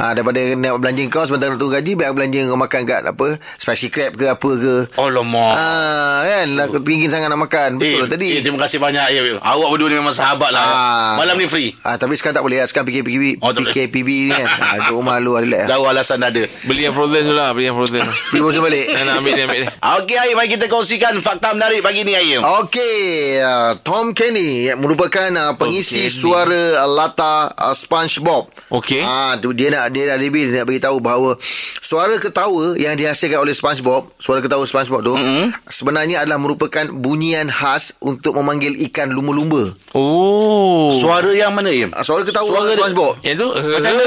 Ha, 0.00 0.16
daripada 0.16 0.40
nak 0.56 0.80
belanja 0.80 1.04
kau 1.12 1.28
sebentar 1.28 1.52
nak 1.52 1.60
tunggu 1.60 1.76
gaji 1.76 1.92
Biar 1.92 2.08
aku 2.08 2.16
belanja 2.16 2.40
kau 2.48 2.56
makan 2.56 2.80
kat 2.88 3.02
apa 3.04 3.26
Spicy 3.60 3.92
crab 3.92 4.16
ke 4.16 4.32
apa 4.32 4.50
ke 4.56 4.74
Oh 4.96 5.12
lama. 5.12 5.52
Ah, 5.52 6.24
kan 6.24 6.48
Aku 6.64 6.80
teringin 6.80 7.12
sangat 7.12 7.28
nak 7.28 7.44
makan 7.44 7.76
Betul 7.76 8.00
lah 8.00 8.08
tadi 8.08 8.28
Eh, 8.32 8.40
terima 8.40 8.64
kasih 8.64 8.80
banyak. 8.80 9.06
Ya, 9.12 9.20
awak 9.36 9.68
berdua 9.68 9.92
ni 9.92 10.00
memang 10.00 10.16
sahabat 10.16 10.48
lah. 10.50 10.64
Ah. 10.64 11.12
Malam 11.20 11.36
ni 11.36 11.44
free. 11.44 11.76
Ah, 11.84 12.00
tapi 12.00 12.16
sekarang 12.16 12.40
tak 12.40 12.44
boleh 12.48 12.64
lah. 12.64 12.66
Sekarang 12.66 12.88
PKPB, 12.88 13.44
Oh. 13.44 13.52
PKPB 13.52 14.08
ni 14.30 14.32
kan. 14.32 14.48
Ah, 14.60 14.74
duduk 14.86 15.02
rumah 15.02 15.18
lu 15.18 15.34
relax 15.34 15.66
lah. 15.66 15.76
Tahu 15.76 15.84
alasan 15.84 16.22
dah 16.22 16.30
ada. 16.30 16.44
Beli 16.64 16.86
yang 16.86 16.94
frozen 16.94 17.26
tu 17.26 17.34
lah. 17.34 17.50
Beli 17.52 17.68
yang 17.68 17.76
frozen. 17.76 18.00
Pergi 18.30 18.40
bosan 18.40 18.62
balik. 18.62 18.86
Nak 18.86 19.18
ambil 19.18 19.32
dia, 19.34 19.44
ambil 19.44 19.60
dia. 19.66 19.70
Okey, 19.98 20.16
Aim. 20.16 20.34
Mari 20.38 20.48
kita 20.48 20.66
kongsikan 20.70 21.12
fakta 21.18 21.52
menarik 21.52 21.82
pagi 21.82 22.06
ni. 22.06 22.14
Okey, 22.62 22.96
uh, 23.42 23.74
Tom 23.82 24.14
Kenny 24.14 24.70
yang 24.70 24.78
merupakan 24.78 25.26
uh, 25.34 25.52
pengisi 25.58 26.06
suara 26.06 26.80
uh, 26.80 26.88
Lata 26.88 27.50
uh, 27.50 27.74
SpongeBob. 27.74 28.46
Okey. 28.70 29.02
Ah, 29.02 29.34
tu 29.36 29.50
dia 29.50 29.68
nak 29.68 29.89
dia 29.90 30.14
lebih 30.16 30.48
dia 30.48 30.62
nak 30.62 30.66
bagi 30.70 30.80
tahu 30.80 30.98
bahawa 31.02 31.36
suara 31.80 32.14
ketawa 32.22 32.78
yang 32.78 32.94
dihasilkan 32.94 33.42
oleh 33.42 33.50
SpongeBob, 33.50 34.14
suara 34.22 34.38
ketawa 34.38 34.62
SpongeBob 34.62 35.02
tu 35.02 35.14
mm-hmm. 35.18 35.66
sebenarnya 35.66 36.22
adalah 36.22 36.38
merupakan 36.38 36.86
bunyian 36.88 37.50
khas 37.50 37.98
untuk 37.98 38.38
memanggil 38.38 38.78
ikan 38.90 39.10
lumba-lumba. 39.10 39.74
Oh. 39.92 40.94
Suara 40.94 41.34
yang 41.34 41.50
mana? 41.50 41.70
Ah, 41.90 42.06
suara 42.06 42.22
ketawa 42.22 42.46
Suara 42.46 42.70
dia- 42.70 42.78
SpongeBob. 42.78 43.14
Yang 43.26 43.36
tu. 43.42 43.48
Macam 43.50 43.90
mana? 43.90 44.06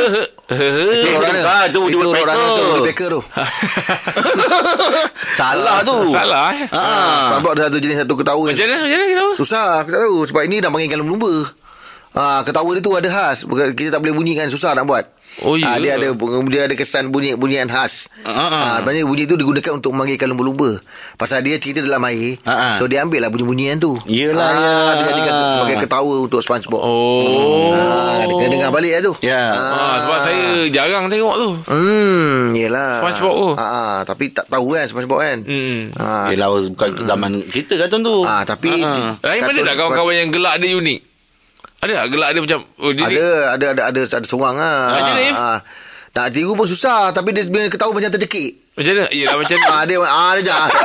Itu 0.54 1.08
orang 1.18 1.36
ah, 1.44 1.66
tu 1.72 1.82
itu 1.92 1.98
orang 2.04 2.38
tu 2.38 2.64
Woody 2.64 2.82
Pecker 2.88 3.08
tu. 3.12 3.22
Salah 5.34 5.82
tu. 5.84 5.98
Salah 6.14 6.56
eh. 6.56 6.68
Ah, 6.72 7.36
SpongeBob 7.36 7.52
ada 7.58 7.62
satu 7.68 7.78
jenis 7.84 7.98
satu 8.06 8.16
ketawa. 8.16 8.44
Macam 8.48 8.64
mana? 8.64 8.78
Macam 8.80 8.96
mana 8.96 9.06
kita 9.08 9.20
tahu? 9.20 9.32
Susah 9.40 9.68
aku 9.84 9.90
tak 9.92 10.02
tahu 10.08 10.18
sebab 10.30 10.42
ini 10.48 10.56
dah 10.64 10.70
panggil 10.72 10.88
ikan 10.88 11.00
lumba. 11.04 11.34
Ah, 12.14 12.46
ketawa 12.46 12.70
dia 12.78 12.82
tu 12.86 12.94
ada 12.94 13.10
khas. 13.10 13.44
Kita 13.74 13.90
tak 13.98 14.00
boleh 14.06 14.14
bunyikan 14.14 14.46
susah 14.48 14.78
nak 14.78 14.86
buat. 14.86 15.06
Oh, 15.42 15.58
ya 15.58 15.66
Ah, 15.66 15.78
dia 15.78 15.98
ada 15.98 16.14
dia 16.46 16.62
ada 16.64 16.74
kesan 16.74 17.10
bunyi 17.10 17.34
bunyian 17.34 17.66
khas. 17.66 18.06
Ah, 18.22 18.30
Ah, 18.30 18.76
sebenarnya 18.78 19.04
bunyi 19.04 19.26
tu 19.26 19.34
digunakan 19.34 19.74
untuk 19.74 19.90
memanggilkan 19.90 20.30
lumba-lumba. 20.30 20.78
Pasal 21.16 21.42
dia 21.42 21.58
cerita 21.58 21.82
dalam 21.82 22.00
air. 22.04 22.38
Ah, 22.44 22.54
ah. 22.54 22.74
So 22.76 22.86
dia 22.86 23.02
ambil 23.02 23.18
lah 23.18 23.28
bunyi-bunyian 23.28 23.78
tu. 23.78 23.98
Yelah, 24.06 24.46
ah, 24.46 24.54
ya. 24.54 24.94
Dia 24.94 25.06
jadikan 25.10 25.34
sebagai 25.52 25.78
ketawa 25.82 26.14
untuk 26.22 26.40
SpongeBob. 26.40 26.78
Oh. 26.78 27.74
Ah, 27.74 28.22
dia 28.22 28.36
kena 28.36 28.50
dengar 28.52 28.70
balik 28.70 28.92
lah 28.92 29.02
tu. 29.02 29.14
Ya. 29.20 29.44
Ah, 29.50 29.96
sebab 30.00 30.20
saya 30.22 30.44
jarang 30.70 31.10
tengok 31.10 31.36
tu. 31.36 31.50
Hmm, 31.66 32.54
yelah. 32.54 33.02
SpongeBob 33.02 33.34
tu. 33.34 33.50
Ah, 33.56 33.66
ah, 33.66 33.96
tapi 34.04 34.30
tak 34.30 34.46
tahu 34.46 34.68
kan 34.72 34.86
SpongeBob 34.86 35.18
kan. 35.18 35.38
Hmm. 35.42 35.90
Ah, 35.96 36.30
Yelah, 36.30 36.48
bukan 36.70 36.90
zaman 37.04 37.42
kita 37.48 37.80
kartun 37.80 38.06
tu. 38.06 38.22
ah, 38.22 38.44
tapi 38.44 38.70
Ah. 38.76 39.18
Lain 39.18 39.42
mana 39.42 39.60
tak 39.64 39.76
kawan-kawan 39.76 40.14
yang 40.16 40.30
gelak 40.30 40.62
dia 40.62 40.76
unik? 40.76 41.13
Ada 41.84 41.92
tak 41.94 42.08
gelak 42.10 42.30
dia 42.30 42.42
macam 42.42 42.60
oh, 42.78 42.92
dia 42.92 43.04
ni- 43.04 43.08
Ada 43.12 43.26
ada 43.52 43.66
ada 43.70 43.82
ada 43.86 44.00
ada 44.02 44.26
seorang 44.26 44.56
ah. 44.56 44.84
Mana, 44.94 45.22
Im? 45.22 45.36
ah. 45.36 45.58
Nak 46.14 46.26
tiru 46.30 46.54
pun 46.54 46.64
susah 46.64 47.10
tapi 47.10 47.30
dia 47.30 47.44
bila 47.44 47.68
ketawa 47.68 47.92
macam 47.92 48.08
tercekik. 48.10 48.62
Macam 48.74 48.92
mana? 48.92 49.06
Yelah 49.10 49.36
macam 49.36 49.58
Ah 49.66 49.84
dia 49.84 49.98
ah 50.00 50.32
dia 50.34 50.44
jangan. 50.46 50.70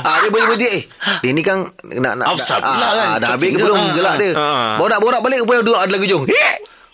Ah 0.00 0.16
dia 0.18 0.28
bunyi-bunyi 0.28 0.68
eh. 0.70 0.82
Dia 1.20 1.30
ni 1.30 1.42
kan 1.42 1.58
nak 1.98 2.14
nak 2.16 2.26
dah- 2.30 2.38
pula 2.66 2.88
kan. 2.88 3.06
Ah, 3.06 3.16
dah 3.18 3.28
habis 3.34 3.50
ke 3.50 3.58
belum 3.58 3.76
dia, 3.76 3.92
gelak 3.94 4.14
dia. 4.16 4.30
ah. 4.32 4.76
Baru 4.76 4.88
nak 4.88 5.00
borak 5.00 5.20
balik 5.20 5.38
rupanya 5.40 5.60
dia 5.62 5.74
ada 5.76 5.90
lagu 5.90 6.04
hujung. 6.04 6.24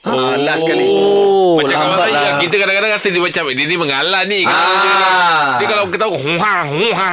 Ah, 0.07 0.39
last 0.39 0.63
kali. 0.63 0.87
Oh, 0.87 1.59
Macam 1.59 1.75
lambat 1.75 2.09
lah. 2.09 2.39
Kita 2.39 2.55
kadang-kadang 2.57 2.91
rasa 2.91 3.09
dia 3.09 3.19
macam 3.19 3.43
Dia 3.49 3.65
ni 3.65 3.75
mengalah 3.75 4.23
ni 4.23 4.47
Ah. 4.47 5.57
Dia 5.57 5.67
kalau 5.67 5.89
ketawa 5.89 6.15
Huha 6.15 6.55
Huha 6.65 7.11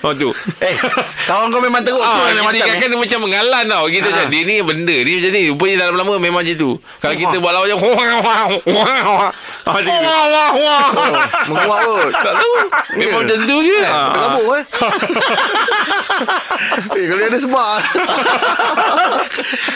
Oh 0.00 0.12
tu 0.12 0.30
Eh, 0.62 0.74
kawan 1.24 1.48
kau 1.48 1.58
memang 1.58 1.80
teruk 1.80 1.98
semua 1.98 2.22
Ah, 2.22 2.28
kita 2.28 2.42
macam 2.44 2.60
ingatkan 2.60 2.78
eh. 2.78 2.88
dia 2.88 3.00
macam 3.00 3.18
mengalan 3.20 3.64
tau 3.66 3.84
Kita 3.88 4.06
macam 4.06 4.26
Dia 4.28 4.42
ni 4.42 4.54
benda 4.60 4.96
Dia 4.96 5.14
macam 5.16 5.30
ni 5.32 5.42
Rupanya 5.48 5.76
dalam 5.80 5.94
lama 5.96 6.12
memang 6.16 6.40
macam 6.40 6.54
tu 6.54 6.70
Kalau 6.96 7.14
kita 7.16 7.36
buat 7.36 7.50
lawan 7.50 7.66
macam 7.66 7.80
Huha 7.82 8.04
Huha 8.14 8.36
Huha 8.62 8.96
Huha 9.02 9.28
Ah, 9.64 9.72
Macam 9.72 9.82
tu 9.82 9.90
Wah, 9.96 10.24
wah, 10.28 10.50
wah. 10.54 10.86
Menguap 11.48 11.80
kot. 11.82 12.10
Tak 12.14 12.32
tahu 12.32 12.52
Memang 12.94 13.20
macam 13.20 13.38
tu 13.42 13.56
je 13.60 13.76
Dah 13.76 13.90
Ah. 13.90 14.10
kabur 14.14 14.54
eh. 14.54 14.64
eh 16.92 17.04
kalau 17.04 17.18
dia 17.18 17.28
ada 17.28 17.38
sebab. 17.38 17.66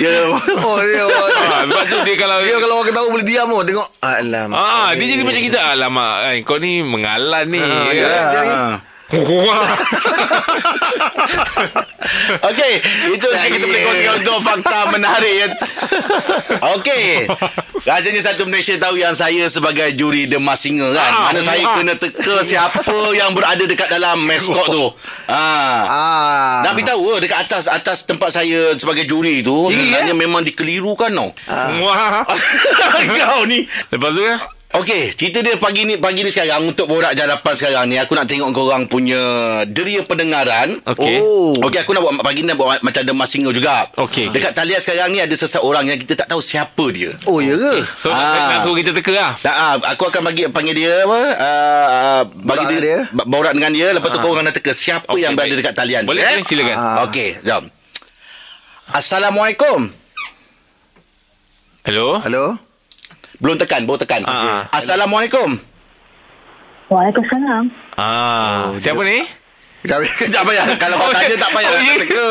Ya. 0.00 0.32
oh 0.32 0.78
dia 0.80 1.04
Ah, 1.04 1.62
Sebab 1.62 1.84
tu 1.86 1.98
dia 2.02 2.16
kalau 2.16 2.38
dia 2.40 2.56
kalau 2.60 2.74
orang 2.78 2.88
ketawa 2.92 3.06
boleh 3.08 3.26
diam 3.26 3.48
oh 3.48 3.64
tengok. 3.64 3.88
Alam. 4.04 4.48
Ah, 4.52 4.92
dia 4.92 5.06
jadi 5.08 5.22
macam 5.24 5.42
kita 5.42 5.58
Alamak 5.72 6.14
kan, 6.22 6.36
Kau 6.44 6.56
ni 6.60 6.84
mengalan 6.84 7.44
ni 7.48 7.58
Ah, 7.58 7.90
ya. 7.90 8.12
Ah. 9.10 9.18
Huha 9.18 9.60
Okey, 12.50 12.72
itu 13.10 13.26
saja 13.34 13.48
kita 13.50 13.66
boleh 13.66 13.82
kongsikan 13.86 14.14
untuk 14.22 14.38
fakta 14.42 14.78
menarik 14.90 15.34
ya. 15.34 15.46
Okey. 16.78 17.26
Rasanya 17.86 18.20
satu 18.22 18.46
Malaysia 18.46 18.74
tahu 18.78 18.98
yang 18.98 19.14
saya 19.14 19.46
sebagai 19.50 19.90
juri 19.94 20.26
The 20.30 20.38
Mas 20.38 20.62
Singer 20.62 20.94
kan. 20.94 21.10
Ah, 21.10 21.22
Mana 21.30 21.40
saya 21.42 21.62
ah. 21.66 21.74
kena 21.78 21.94
teka 21.98 22.42
siapa 22.42 22.82
yang 23.14 23.34
berada 23.34 23.62
dekat 23.66 23.90
dalam 23.90 24.22
maskot 24.26 24.66
tu. 24.70 24.86
Ah. 25.30 25.86
Ah. 25.86 26.56
Nak 26.66 26.74
beritahu 26.74 27.14
ke 27.14 27.30
dekat 27.30 27.46
atas 27.46 27.70
atas 27.70 28.02
tempat 28.02 28.34
saya 28.34 28.74
sebagai 28.74 29.06
juri 29.06 29.46
tu 29.46 29.70
Tinggi, 29.70 29.94
sebenarnya 29.94 30.14
memang 30.18 30.42
dikelirukan 30.42 31.10
tau. 31.14 31.30
Wah. 31.86 32.26
Kau 33.22 33.46
ni. 33.46 33.62
Lepas 33.94 34.10
tu 34.10 34.22
kan 34.26 34.38
Okey, 34.70 35.10
cerita 35.10 35.42
dia 35.42 35.58
pagi 35.58 35.82
ni 35.82 35.98
pagi 35.98 36.22
ni 36.22 36.30
sekarang 36.30 36.62
untuk 36.64 36.86
borak 36.86 37.10
jalapan 37.12 37.52
sekarang 37.52 37.84
ni 37.84 37.98
aku 37.98 38.14
nak 38.14 38.24
tengok 38.24 38.54
korang 38.54 38.86
punya 38.86 39.18
deria 39.66 39.98
pendengaran. 40.00 40.78
Okey. 40.86 41.18
Oh. 41.18 41.58
Okey, 41.60 41.82
aku 41.82 41.90
nak 41.90 42.00
buat 42.00 42.22
pagi 42.22 42.40
ni 42.40 42.48
nak 42.48 42.54
buat 42.54 42.78
macam 42.78 43.02
The 43.02 43.10
Mas 43.10 43.28
Singer 43.28 43.50
juga. 43.50 43.90
Okey. 43.98 44.30
Dekat 44.30 44.54
talian 44.54 44.78
sekarang 44.78 45.10
ni 45.10 45.18
ada 45.18 45.34
seseorang 45.34 45.84
yang 45.84 45.98
kita 45.98 46.14
tak 46.14 46.30
tahu 46.30 46.38
siapa 46.38 46.86
dia. 46.88 47.10
Oh 47.26 47.42
ya 47.42 47.58
ke? 47.58 47.74
So 47.98 48.08
nak, 48.08 48.22
Ah. 48.22 48.46
nak 48.48 48.58
suruh 48.62 48.78
kita 48.78 48.94
teka 48.94 49.10
lah 49.10 49.34
Tak, 49.36 49.50
ah, 49.52 49.74
aku 49.90 50.06
akan 50.06 50.22
bagi 50.24 50.46
panggil 50.46 50.74
dia 50.76 51.02
apa? 51.02 51.18
Uh, 51.18 52.20
bagi 52.38 52.46
Borak 52.46 52.70
dia, 52.70 52.78
dia. 52.78 52.98
borak 53.26 53.52
dengan 53.52 53.72
dia 53.74 53.86
lepas 53.90 54.08
tu 54.08 54.16
Ah. 54.16 54.24
korang 54.24 54.44
nak 54.46 54.54
teka 54.54 54.70
siapa 54.70 55.10
Okey, 55.10 55.18
yang 55.18 55.34
berada 55.34 55.50
baik. 55.50 55.60
dekat 55.60 55.74
talian. 55.74 56.02
Boleh, 56.06 56.22
eh? 56.22 56.34
boleh, 56.36 56.46
silakan. 56.46 56.76
Ah. 56.78 56.96
Okey, 57.04 57.28
jom. 57.42 57.64
Assalamualaikum. 58.88 59.90
Hello 61.82 62.22
Hello. 62.22 62.69
Belum 63.40 63.56
tekan, 63.56 63.82
baru 63.82 63.98
tekan. 63.98 64.20
Ah, 64.22 64.32
ah. 64.32 64.62
Assalamualaikum. 64.70 65.56
Waalaikumsalam. 66.86 67.64
Ah, 67.96 68.76
siapa 68.78 69.00
ni? 69.02 69.24
Tak 69.80 69.96
payah 70.44 70.76
Kalau 70.76 71.00
kau 71.00 71.08
tanya 71.08 71.40
tak 71.40 71.56
payah 71.56 71.72
Oh, 71.72 71.80
nak 71.80 71.96
teka 71.96 72.28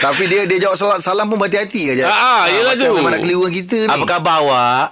tapi 0.10 0.26
dia 0.26 0.42
dia 0.42 0.58
jawab 0.58 0.74
salam, 0.74 0.98
salam 0.98 1.30
pun 1.30 1.38
berhati-hati 1.38 1.94
aja. 1.94 2.04
Ah, 2.04 2.18
ah, 2.18 2.42
yelah 2.50 2.74
macam 2.74 2.88
tu. 2.88 2.94
memang 2.98 3.12
nak 3.14 3.22
keliruan 3.22 3.52
kita 3.54 3.78
ni. 3.78 3.94
Apa 3.94 4.04
khabar 4.08 4.36
awak? 4.42 4.86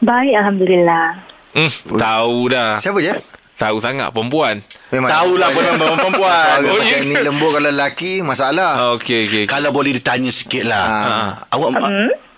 Baik, 0.00 0.34
Alhamdulillah. 0.38 1.06
Hmm, 1.50 1.70
tahu 1.90 2.38
dah. 2.48 2.78
Siapa 2.78 3.02
je? 3.02 3.18
Tahu 3.58 3.76
sangat 3.76 4.14
perempuan. 4.14 4.62
Memang 4.88 5.10
Tahulah 5.10 5.48
pun 5.50 5.62
memang 5.66 5.98
perempuan 5.98 6.32
Suara 6.32 6.64
Oh, 6.64 6.78
macam 6.78 6.86
ya. 6.96 6.98
ni 7.02 7.14
lembut 7.18 7.50
kalau 7.50 7.66
lelaki 7.66 8.12
masalah. 8.22 8.72
Ah, 8.78 8.88
Okey, 8.94 9.20
okey. 9.26 9.44
Kalau 9.44 9.68
boleh 9.68 9.90
ditanya 9.90 10.30
sikit 10.30 10.64
lah 10.64 10.86
Ah. 10.86 11.30
Awak 11.50 11.70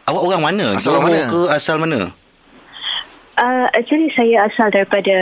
Awak 0.07 0.23
orang 0.23 0.43
mana? 0.43 0.67
Asal 0.75 0.99
Johor 0.99 1.05
mana? 1.07 1.21
ke 1.23 1.41
asal 1.53 1.77
mana? 1.79 2.01
Uh, 3.33 3.67
actually, 3.73 4.13
saya 4.13 4.45
asal 4.51 4.69
daripada 4.69 5.17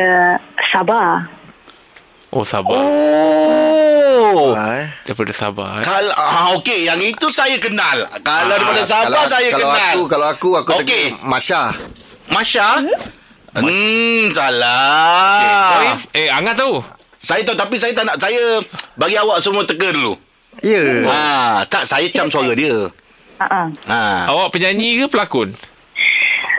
Sabah. 0.73 1.29
Oh, 2.31 2.47
sabar. 2.47 2.79
Oh 2.79 4.55
eh. 4.55 4.87
Daripada 5.07 5.33
Sabah. 5.35 5.83
Eh? 5.83 5.85
Kalau 5.85 6.15
ah, 6.15 6.55
okey 6.59 6.87
yang 6.87 7.01
itu 7.03 7.27
saya 7.29 7.59
kenal. 7.59 8.07
Kalau 8.23 8.55
Ah, 8.55 8.59
daripada 8.59 8.83
Sabah 8.87 9.11
kalau, 9.11 9.27
saya 9.27 9.49
kalau 9.51 9.67
kenal. 9.67 9.95
Aku, 9.95 10.03
kalau 10.07 10.27
aku, 10.31 10.49
aku 10.63 10.71
okay. 10.79 11.11
Masya. 11.27 11.75
Masya? 12.31 12.69
Hmm, 13.51 14.31
Okay. 14.31 14.31
salah. 14.31 15.99
Eh, 16.15 16.31
Angah 16.31 16.55
tahu? 16.55 16.79
Saya 17.19 17.43
tahu 17.43 17.59
tapi 17.59 17.75
saya 17.83 17.91
tak 17.91 18.07
nak 18.07 18.17
saya 18.23 18.63
bagi 18.95 19.19
awak 19.19 19.43
semua 19.43 19.67
teka 19.67 19.91
dulu. 19.91 20.15
Ya. 20.63 21.03
Ha, 21.11 21.21
tak 21.67 21.83
saya 21.83 22.07
cam 22.15 22.31
suara 22.31 22.55
dia. 22.55 22.87
Uh-uh. 23.41 23.67
Ha. 23.89 24.29
Awak 24.29 24.53
penyanyi 24.53 25.01
ke 25.01 25.07
pelakon? 25.09 25.57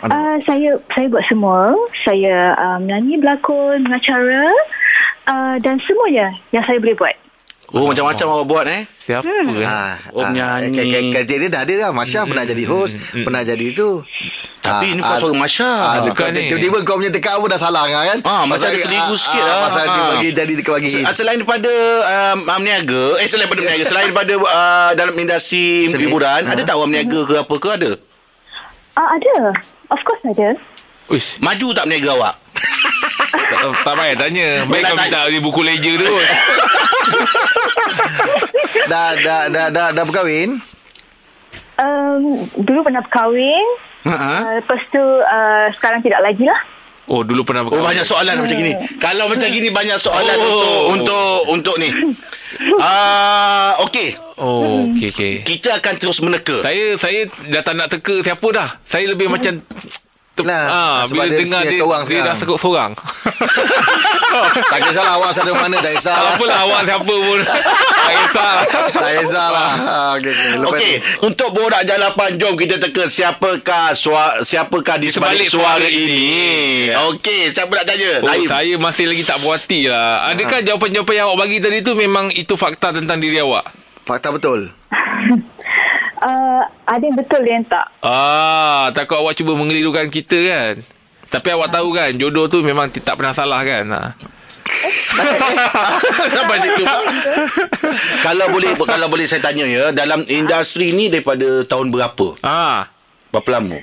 Uh, 0.01 0.41
saya 0.41 0.81
saya 0.89 1.05
buat 1.13 1.21
semua. 1.29 1.77
Saya 1.93 2.57
uh, 2.57 2.81
menyanyi, 2.81 3.21
berlakon, 3.21 3.85
mengacara 3.85 4.49
uh, 5.29 5.55
dan 5.61 5.77
semuanya 5.85 6.33
yang 6.49 6.65
saya 6.65 6.81
boleh 6.81 6.97
buat. 6.97 7.20
Oh, 7.71 7.87
macam-macam 7.87 8.25
awak 8.29 8.45
buat 8.45 8.65
eh. 8.67 8.83
Siapa? 9.01 9.23
Eh? 9.23 9.63
Ah, 9.63 9.95
Oh, 10.11 10.19
penyanyi. 10.21 10.75
K- 10.75 10.83
k- 10.83 11.23
k- 11.23 11.39
dia 11.39 11.47
dah 11.47 11.63
ada 11.63 11.73
dah. 11.73 11.89
Masya 11.91 12.23
pernah 12.23 12.43
jadi 12.43 12.63
host. 12.65 12.99
Pernah 13.13 13.41
jadi 13.41 13.67
tu. 13.71 14.03
Tapi 14.59 14.85
Ah, 14.85 14.91
ini 14.91 14.99
bukan 14.99 15.07
ah, 15.07 15.17
suara 15.17 15.33
Masya. 15.33 15.69
Ah, 15.71 15.93
Bukan 15.97 16.11
bukan 16.11 16.27
ni. 16.31 16.41
Tiba-tiba 16.45 16.77
kau 16.83 16.95
punya 16.95 17.09
teka 17.09 17.31
pun 17.33 17.47
dah 17.47 17.57
salah 17.57 17.87
kan? 17.87 18.19
Ah, 18.21 18.43
masa 18.43 18.67
dia 18.67 18.81
keliru 18.81 19.15
sikit 19.15 19.39
lah. 19.39 19.57
Masa 19.63 19.79
dia 19.81 19.95
Ah. 19.95 20.07
bagi 20.11 20.29
jadi 20.31 20.51
dia 20.53 20.65
bagi 20.67 20.89
Selain 21.09 21.37
daripada 21.37 21.71
um, 22.03 22.39
Amniaga 22.51 23.03
Eh 23.17 23.25
selain 23.25 23.47
daripada 23.47 23.61
Amniaga 23.63 23.83
Selain 23.85 24.05
daripada 24.05 24.33
uh, 24.59 24.91
Dalam 24.93 25.15
industri 25.15 25.87
hiburan 25.89 26.41
Ha. 26.43 26.51
Ada 26.51 26.61
tak 26.63 26.75
Amniaga 26.77 27.19
ke 27.23 27.35
apa 27.37 27.55
ke 27.55 27.69
ada 27.71 27.91
Uh, 28.91 29.07
ada. 29.09 29.35
Of 29.87 30.03
course 30.03 30.19
ada. 30.25 30.59
Uish, 31.07 31.39
Maju 31.39 31.67
tak 31.71 31.87
Amniaga 31.87 32.11
awak 32.13 32.35
tak, 33.53 33.71
tak 33.77 33.93
payah 33.93 34.15
tanya. 34.17 34.47
Baik 34.65 34.83
kau 34.85 34.97
minta 34.97 35.21
di 35.27 35.39
buku 35.39 35.61
ledger 35.61 35.95
tu. 35.99 36.15
Dah 38.83 39.15
dah 39.17 39.41
dah 39.47 39.67
dah 39.69 39.87
dah 39.91 40.03
berkahwin? 40.03 40.59
Um, 41.77 42.21
dulu 42.57 42.79
pernah 42.83 43.01
berkahwin. 43.01 43.65
Ha? 44.03 44.13
Uh, 44.13 44.51
lepas 44.57 44.81
tu 44.89 45.01
uh, 45.01 45.65
sekarang 45.73 46.01
tidak 46.01 46.21
lagi 46.21 46.43
lah. 46.43 46.59
Oh, 47.05 47.21
dulu 47.21 47.43
pernah 47.43 47.61
Oh 47.61 47.67
berkawan. 47.67 47.91
banyak 47.91 48.05
soalan 48.05 48.39
macam 48.39 48.55
gini 48.55 48.71
Kalau 49.01 49.25
macam 49.25 49.49
gini 49.49 49.67
Banyak 49.67 49.97
soalan 49.97 50.37
Oh. 50.37 50.45
untuk 50.45 50.69
Untuk 50.93 51.39
untuk 51.49 51.75
ni 51.75 51.89
Ah, 52.79 53.73
Okey 53.81 54.15
Oh, 54.37 54.85
okey, 54.87 55.09
okey. 55.09 55.33
Kita 55.43 55.81
akan 55.81 55.97
terus 55.97 56.21
meneka 56.21 56.61
Saya 56.61 56.95
saya 56.95 57.25
dah 57.49 57.61
tak 57.61 57.73
nak 57.73 57.89
teka 57.89 58.21
siapa 58.21 58.47
dah. 58.53 58.69
Saya 58.85 59.11
lebih 59.11 59.27
macam 59.27 59.59
ter, 60.31 60.43
Lah, 60.47 60.65
ah, 60.71 60.97
sebab 61.03 61.27
bila 61.27 61.33
dia 61.35 61.43
dengar 61.43 61.61
dia, 61.67 61.75
seorang 61.75 62.01
dia 62.07 62.09
dah 62.09 62.15
sekarang. 62.23 62.39
sekut 62.39 62.57
seorang. 62.59 62.91
Tak 64.71 64.79
kisahlah 64.87 65.19
awak 65.19 65.31
satu 65.35 65.51
mana 65.51 65.75
Tak 65.83 65.91
tak 65.91 65.93
kisah 65.99 66.15
apalah 66.15 66.59
awak 66.63 66.81
siapa 66.87 67.03
pun. 67.03 67.39
tak 68.07 68.13
kisah. 68.15 68.53
Tak 68.95 69.11
kisahlah 69.19 69.71
ah, 69.75 70.09
okay, 70.15 70.31
okay. 70.31 70.67
Okey, 70.71 70.93
tu 71.03 71.27
untuk 71.27 71.49
borak 71.51 71.83
jalapan 71.83 72.39
jom 72.39 72.55
kita 72.55 72.79
teka 72.79 73.11
siapakah 73.11 73.91
suara, 73.91 74.39
siapakah 74.39 74.95
di 75.03 75.11
sebalik, 75.11 75.47
sebalik 75.47 75.49
suara 75.51 75.83
suara 75.83 75.87
ini. 75.91 76.07
ini. 76.07 76.23
Ya. 76.95 77.03
Okey, 77.11 77.51
siapa 77.51 77.71
nak 77.75 77.83
tanya? 77.83 78.11
Oh, 78.23 78.31
Naim. 78.31 78.47
saya 78.47 78.73
masih 78.79 79.05
lagi 79.11 79.23
tak 79.27 79.37
puas 79.43 79.59
hati 79.67 79.91
lah. 79.91 80.31
Adakah 80.31 80.59
jawapan-jawapan 80.63 81.13
yang 81.19 81.25
awak 81.27 81.37
bagi 81.43 81.57
tadi 81.59 81.77
tu 81.83 81.91
memang 81.99 82.31
itu 82.31 82.55
fakta 82.55 82.95
tentang 82.95 83.19
diri 83.19 83.43
awak? 83.43 83.67
Fakta 84.07 84.31
betul 84.31 84.71
Uh, 86.21 86.61
ada 86.85 87.01
yang 87.01 87.17
betul 87.17 87.39
ada 87.39 87.49
yang 87.51 87.65
tak. 87.65 87.85
Ah, 87.99 88.93
takut 88.93 89.17
awak 89.17 89.33
cuba 89.33 89.53
mengelirukan 89.53 90.05
kita 90.07 90.37
kan? 90.37 90.73
Tapi 91.27 91.47
awak 91.49 91.71
tahu 91.71 91.89
kan, 91.91 92.13
jodoh 92.13 92.45
tu 92.45 92.61
memang 92.61 92.91
tak 92.91 93.15
pernah 93.15 93.31
salah 93.31 93.61
kan? 93.61 93.85
Ha. 93.87 94.01
Sampai 96.29 96.57
situ. 96.59 96.83
kalau 98.21 98.45
boleh 98.47 98.71
kalau 98.77 99.07
boleh 99.07 99.25
saya 99.25 99.41
tanya 99.41 99.65
ya, 99.65 99.89
dalam 99.91 100.21
industri 100.27 100.91
ni 100.91 101.07
daripada 101.07 101.63
tahun 101.63 101.89
berapa? 101.89 102.37
Ah. 102.41 102.87
Berapa 103.29 103.49
lama? 103.51 103.79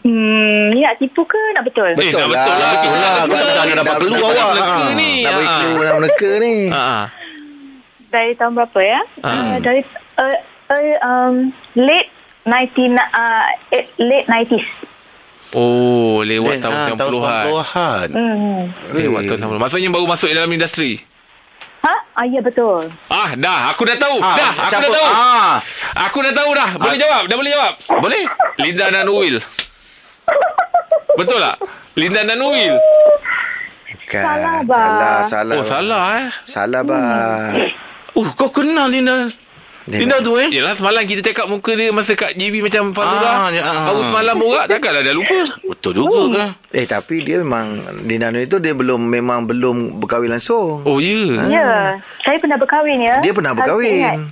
Hmm, 0.00 0.70
ni 0.70 0.80
nak 0.80 0.96
tipu 0.96 1.22
ke 1.22 1.38
nak 1.52 1.62
betul? 1.62 1.86
Eh, 1.88 1.94
Betul 1.94 2.14
dah 2.14 2.26
betul 2.26 2.32
lah, 2.32 2.46
lah. 2.56 2.70
betul 2.72 2.94
lah. 2.94 3.10
Ah, 3.12 3.24
betul 3.26 3.46
lah. 3.46 3.64
nak 3.64 3.76
dapat 3.76 3.86
Dah- 3.86 4.00
clue 4.00 4.16
awak. 4.16 4.50
Nak 4.54 4.66
Ah. 4.66 4.88
ni. 4.94 5.12
Nak 5.20 5.32
bagi 5.32 5.46
ah. 5.46 5.56
clue 5.56 5.80
nak 5.80 5.94
meneka 5.96 6.30
ni 6.36 6.54
Ah, 6.68 6.78
ah. 6.78 7.04
Dari 8.06 8.30
tahun 8.32 8.52
berapa 8.54 8.78
ya? 8.80 9.00
Uh, 9.20 9.54
dari 9.60 9.80
uh, 10.66 10.74
uh, 10.74 10.96
um, 11.02 11.34
late 11.74 12.10
19 12.44 12.94
uh, 12.94 13.46
late 13.98 14.26
90s. 14.26 14.66
Oh, 15.54 16.20
lewat 16.20 16.58
Eh, 16.58 16.60
tahun 16.60 16.74
ah, 16.74 16.86
90-an. 16.92 17.44
90-an. 17.48 18.08
Hmm. 18.12 18.60
Lewat 18.92 19.20
tahun 19.24 19.38
90-an. 19.46 19.60
Maksudnya 19.62 19.88
baru 19.88 20.04
masuk 20.04 20.28
dalam 20.28 20.50
industri. 20.50 21.00
Ha? 21.80 21.94
Ah, 22.18 22.26
ya 22.26 22.42
betul. 22.42 22.90
Ah, 23.06 23.30
dah. 23.38 23.70
Aku 23.70 23.86
dah 23.86 23.94
tahu. 23.94 24.18
Ah, 24.18 24.34
dah, 24.34 24.52
aku 24.58 24.68
siapa? 24.68 24.82
dah 24.82 24.90
tahu. 24.90 25.06
Ah. 25.06 25.54
Aku 26.10 26.18
dah 26.20 26.34
tahu 26.34 26.50
dah. 26.50 26.70
Boleh 26.76 26.98
jawab. 26.98 27.22
Dah 27.24 27.36
boleh 27.38 27.52
jawab. 27.54 27.72
Boleh? 28.02 28.22
Linda 28.58 28.84
dan 28.90 29.06
Will. 29.06 29.38
Betul 31.18 31.38
tak? 31.38 31.56
Linda 31.94 32.20
dan 32.26 32.42
Will. 32.42 32.76
kan. 34.06 34.22
Salah, 34.22 34.56
bah. 34.62 34.78
Salah 34.82 35.18
Salah 35.24 35.56
Oh, 35.56 35.64
salah 35.64 36.04
eh. 36.16 36.28
Salah 36.44 36.82
bah 36.82 37.54
Oh, 38.14 38.26
kau 38.34 38.50
kenal 38.50 38.86
Lina. 38.86 39.30
Dia 39.86 40.02
Lina 40.02 40.18
tu 40.18 40.34
eh? 40.34 40.50
Yelah 40.50 40.74
semalam 40.74 41.06
kita 41.06 41.22
cakap 41.22 41.46
muka 41.46 41.70
dia 41.78 41.94
masa 41.94 42.18
kat 42.18 42.34
JB 42.34 42.58
macam 42.58 42.90
Fazura. 42.90 43.30
Ah, 43.30 43.48
ya, 43.54 43.62
ah. 43.62 43.86
Baru 43.86 44.02
semalam 44.02 44.34
borak 44.34 44.66
takkanlah 44.66 45.06
dah 45.06 45.14
lupa. 45.14 45.38
Betul 45.62 46.02
juga 46.02 46.18
kan? 46.34 46.50
Eh 46.74 46.90
tapi 46.90 47.22
dia 47.22 47.38
memang 47.38 47.78
Dina 48.02 48.34
Nur 48.34 48.42
itu 48.42 48.58
dia 48.58 48.74
belum 48.74 48.98
memang 48.98 49.46
belum 49.46 50.02
berkahwin 50.02 50.34
langsung. 50.34 50.82
Oh 50.82 50.98
ya. 50.98 51.38
Yeah. 51.38 51.46
Ya. 51.46 51.70
Saya 52.26 52.36
pernah 52.42 52.58
berkahwin 52.58 52.98
ya. 52.98 53.16
Dia 53.22 53.30
pernah 53.30 53.54
berkahwin. 53.54 54.26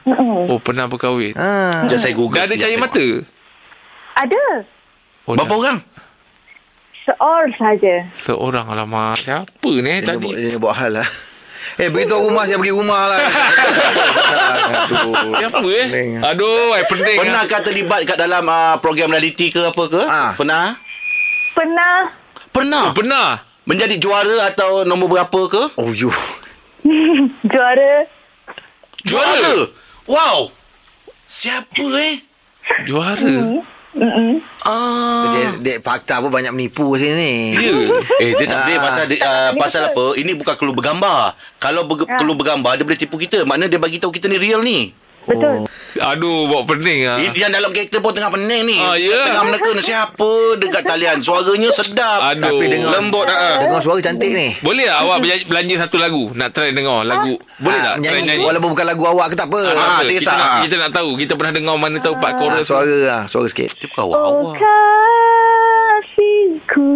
Oh 0.51 0.59
pernah 0.59 0.91
berkahwin. 0.91 1.39
Ha. 1.39 1.87
Sekejap 1.87 2.01
saya 2.03 2.15
google 2.19 2.43
Dah 2.43 2.51
ada 2.51 2.55
cahaya 2.59 2.79
mata. 2.83 3.07
Ada. 4.19 4.45
Oh, 5.31 5.39
Berapa 5.39 5.55
dah. 5.55 5.61
orang? 5.63 5.79
Seorang 7.05 7.55
saja. 7.55 7.95
Seorang 8.17 8.67
alamak. 8.67 9.23
Siapa 9.23 9.71
ni 9.71 9.87
eh, 9.87 10.01
Dia, 10.03 10.19
tadi? 10.19 10.29
dia 10.35 10.59
buat 10.59 10.75
hal 10.75 10.99
lah. 10.99 11.09
Eh 11.75 11.91
beritahu 11.91 12.31
rumah 12.31 12.47
saya 12.47 12.59
pergi 12.63 12.75
rumah 12.75 13.03
lah. 13.11 13.19
Aduh. 14.85 15.35
Siapa 15.43 15.67
eh? 15.75 15.87
Pening. 15.91 16.11
Aduh, 16.23 16.79
eh 16.79 16.85
pening. 16.87 17.19
Pernahkah 17.19 17.61
terlibat 17.67 18.07
kat 18.07 18.15
dalam 18.15 18.47
uh, 18.47 18.79
program 18.79 19.11
reality 19.11 19.51
ke 19.51 19.59
apa 19.59 19.85
ke? 19.91 20.03
Ah. 20.07 20.33
Pernah? 20.39 20.79
Pernah 21.55 22.25
Pernah. 22.55 22.85
Oh, 22.87 22.95
pernah. 22.95 23.43
Menjadi 23.67 23.99
juara 23.99 24.47
atau 24.47 24.87
nombor 24.87 25.19
berapa 25.19 25.41
ke? 25.51 25.63
Oh 25.75 25.91
you. 25.91 26.15
juara. 27.51 28.07
Juara. 29.03 29.67
Wow. 30.07 30.55
Siapa 31.27 31.83
eh? 31.99 32.23
Juara. 32.87 33.67
Ah. 34.65 35.31
Dia, 35.31 35.47
dia 35.63 35.75
fakta 35.79 36.19
pun 36.19 36.33
banyak 36.33 36.51
menipu 36.51 36.99
sini. 36.99 37.55
Ya. 37.55 37.75
Eh 38.19 38.31
dia 38.35 38.47
tak 38.49 38.59
boleh 38.67 38.77
Ah. 38.77 38.83
pasal 38.83 39.05
dia, 39.07 39.19
uh, 39.23 39.51
pasal 39.55 39.83
apa? 39.93 40.05
Ini 40.19 40.35
bukan 40.35 40.55
keluar 40.59 40.75
bergambar. 40.75 41.39
Kalau 41.63 41.87
ber, 41.87 42.03
keluar 42.19 42.37
bergambar 42.37 42.75
dia 42.75 42.83
boleh 42.83 42.99
tipu 42.99 43.17
kita. 43.17 43.47
Maknanya 43.47 43.77
dia 43.77 43.81
bagi 43.81 44.03
tahu 44.03 44.11
kita 44.11 44.27
ni 44.27 44.39
real 44.41 44.67
ni. 44.67 44.91
Betul. 45.25 45.65
Aduh, 45.95 46.51
bawa 46.51 46.67
pening 46.67 47.07
ah. 47.07 47.17
Uh. 47.17 47.33
Yang 47.33 47.53
dalam 47.55 47.71
karakter 47.71 48.03
pun 48.03 48.11
tengah 48.11 48.31
pening 48.35 48.67
ni. 48.67 48.77
Ah, 48.77 48.99
ya. 48.99 49.31
Tengah 49.31 49.47
meneka 49.47 49.71
ni 49.73 49.83
siapa 49.83 50.31
dekat 50.59 50.83
talian. 50.83 51.23
Suaranya 51.23 51.71
sedap. 51.71 52.21
Aduh. 52.35 52.51
Tapi 52.51 52.65
dengar 52.67 52.91
Lembut 52.99 53.31
ah. 53.31 53.63
Dengar 53.63 53.79
suara 53.79 54.03
cantik 54.03 54.35
ni. 54.35 54.53
Boleh 54.61 54.85
tak 54.85 54.99
awak 55.07 55.19
belanja, 55.23 55.75
satu 55.87 55.97
lagu? 55.97 56.35
Nak 56.35 56.51
try 56.51 56.75
dengar 56.75 57.07
lagu. 57.07 57.39
Boleh 57.63 57.79
Ah, 57.79 57.95
tak? 57.95 58.03
Try 58.03 58.11
nyanyi, 58.11 58.27
nyanyi. 58.27 58.45
Walaupun 58.45 58.71
bukan 58.75 58.87
lagu 58.87 59.05
awak 59.07 59.27
ke 59.31 59.37
tak 59.39 59.49
apa. 59.49 59.61
Ah, 59.65 59.71
apa. 59.71 60.03
tak 60.03 60.15
kita, 60.19 60.33
nak, 60.35 60.51
kita 60.67 60.75
nak 60.83 60.91
tahu. 60.93 61.11
Kita 61.15 61.33
pernah 61.39 61.53
dengar 61.55 61.75
mana 61.79 61.97
tahu 62.03 62.15
part 62.19 62.35
Ah, 62.35 62.39
chorus. 62.43 62.67
suara 62.67 62.97
ah, 63.07 63.23
suara 63.31 63.47
sikit. 63.47 63.71
Dia 63.79 63.87
bukan 63.95 64.03
Oh 64.03 64.11
awak-awak. 64.11 64.59
kasihku 66.03 66.91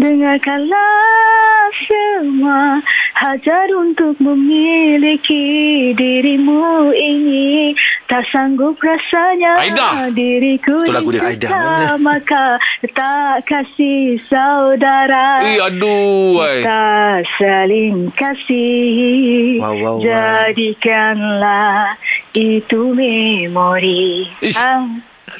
Dengarkanlah 0.00 1.39
semua 1.84 2.78
Hajar 3.14 3.68
untuk 3.76 4.16
memiliki 4.18 5.44
dirimu 5.92 6.88
ini 6.90 7.74
Tak 8.04 8.24
sanggup 8.28 8.74
rasanya 8.76 9.60
Aida. 9.60 10.08
Diriku 10.10 10.82
Itu 10.82 10.90
lagu 10.90 11.10
dia. 11.10 11.22
Aida 11.22 11.48
mana? 11.48 11.94
Maka 12.10 12.56
tak 12.90 13.44
kasih 13.44 14.18
saudara 14.24 15.44
Eh 15.44 15.60
aduh 15.60 16.40
wai. 16.40 16.64
Tak 16.64 17.28
saling 17.36 18.08
kasih 18.10 19.60
Wow, 19.60 19.74
wow, 19.76 19.94
wow. 19.94 20.02
Jadikanlah 20.02 21.94
itu 22.32 22.80
memori 22.90 24.26
Ish. 24.40 24.56
Ah, 24.56 24.86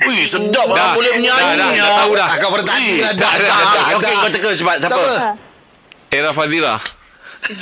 Ui, 0.01 0.23
sedap 0.23 0.71
Dah. 0.71 0.77
lah 0.77 0.89
boleh 0.95 1.11
Dah, 1.11 1.19
menyanyi. 1.19 1.59
dah, 1.59 1.71
ya. 1.73 1.83
dah 1.83 1.93
tahu 1.99 2.13
dah. 2.15 2.29
Ah, 2.29 2.37
Kau 2.39 2.51
bertanya 2.55 2.93
lah 3.03 3.13
Dah, 3.19 3.33
dah, 3.35 3.49
dah. 3.51 3.85
Okey, 3.99 4.15
kau 4.15 4.31
teka 4.31 4.49
cepat. 4.55 4.77
Siapa? 4.79 4.95
Siapa? 4.95 5.50
era 6.11 6.33
vadirá. 6.33 6.81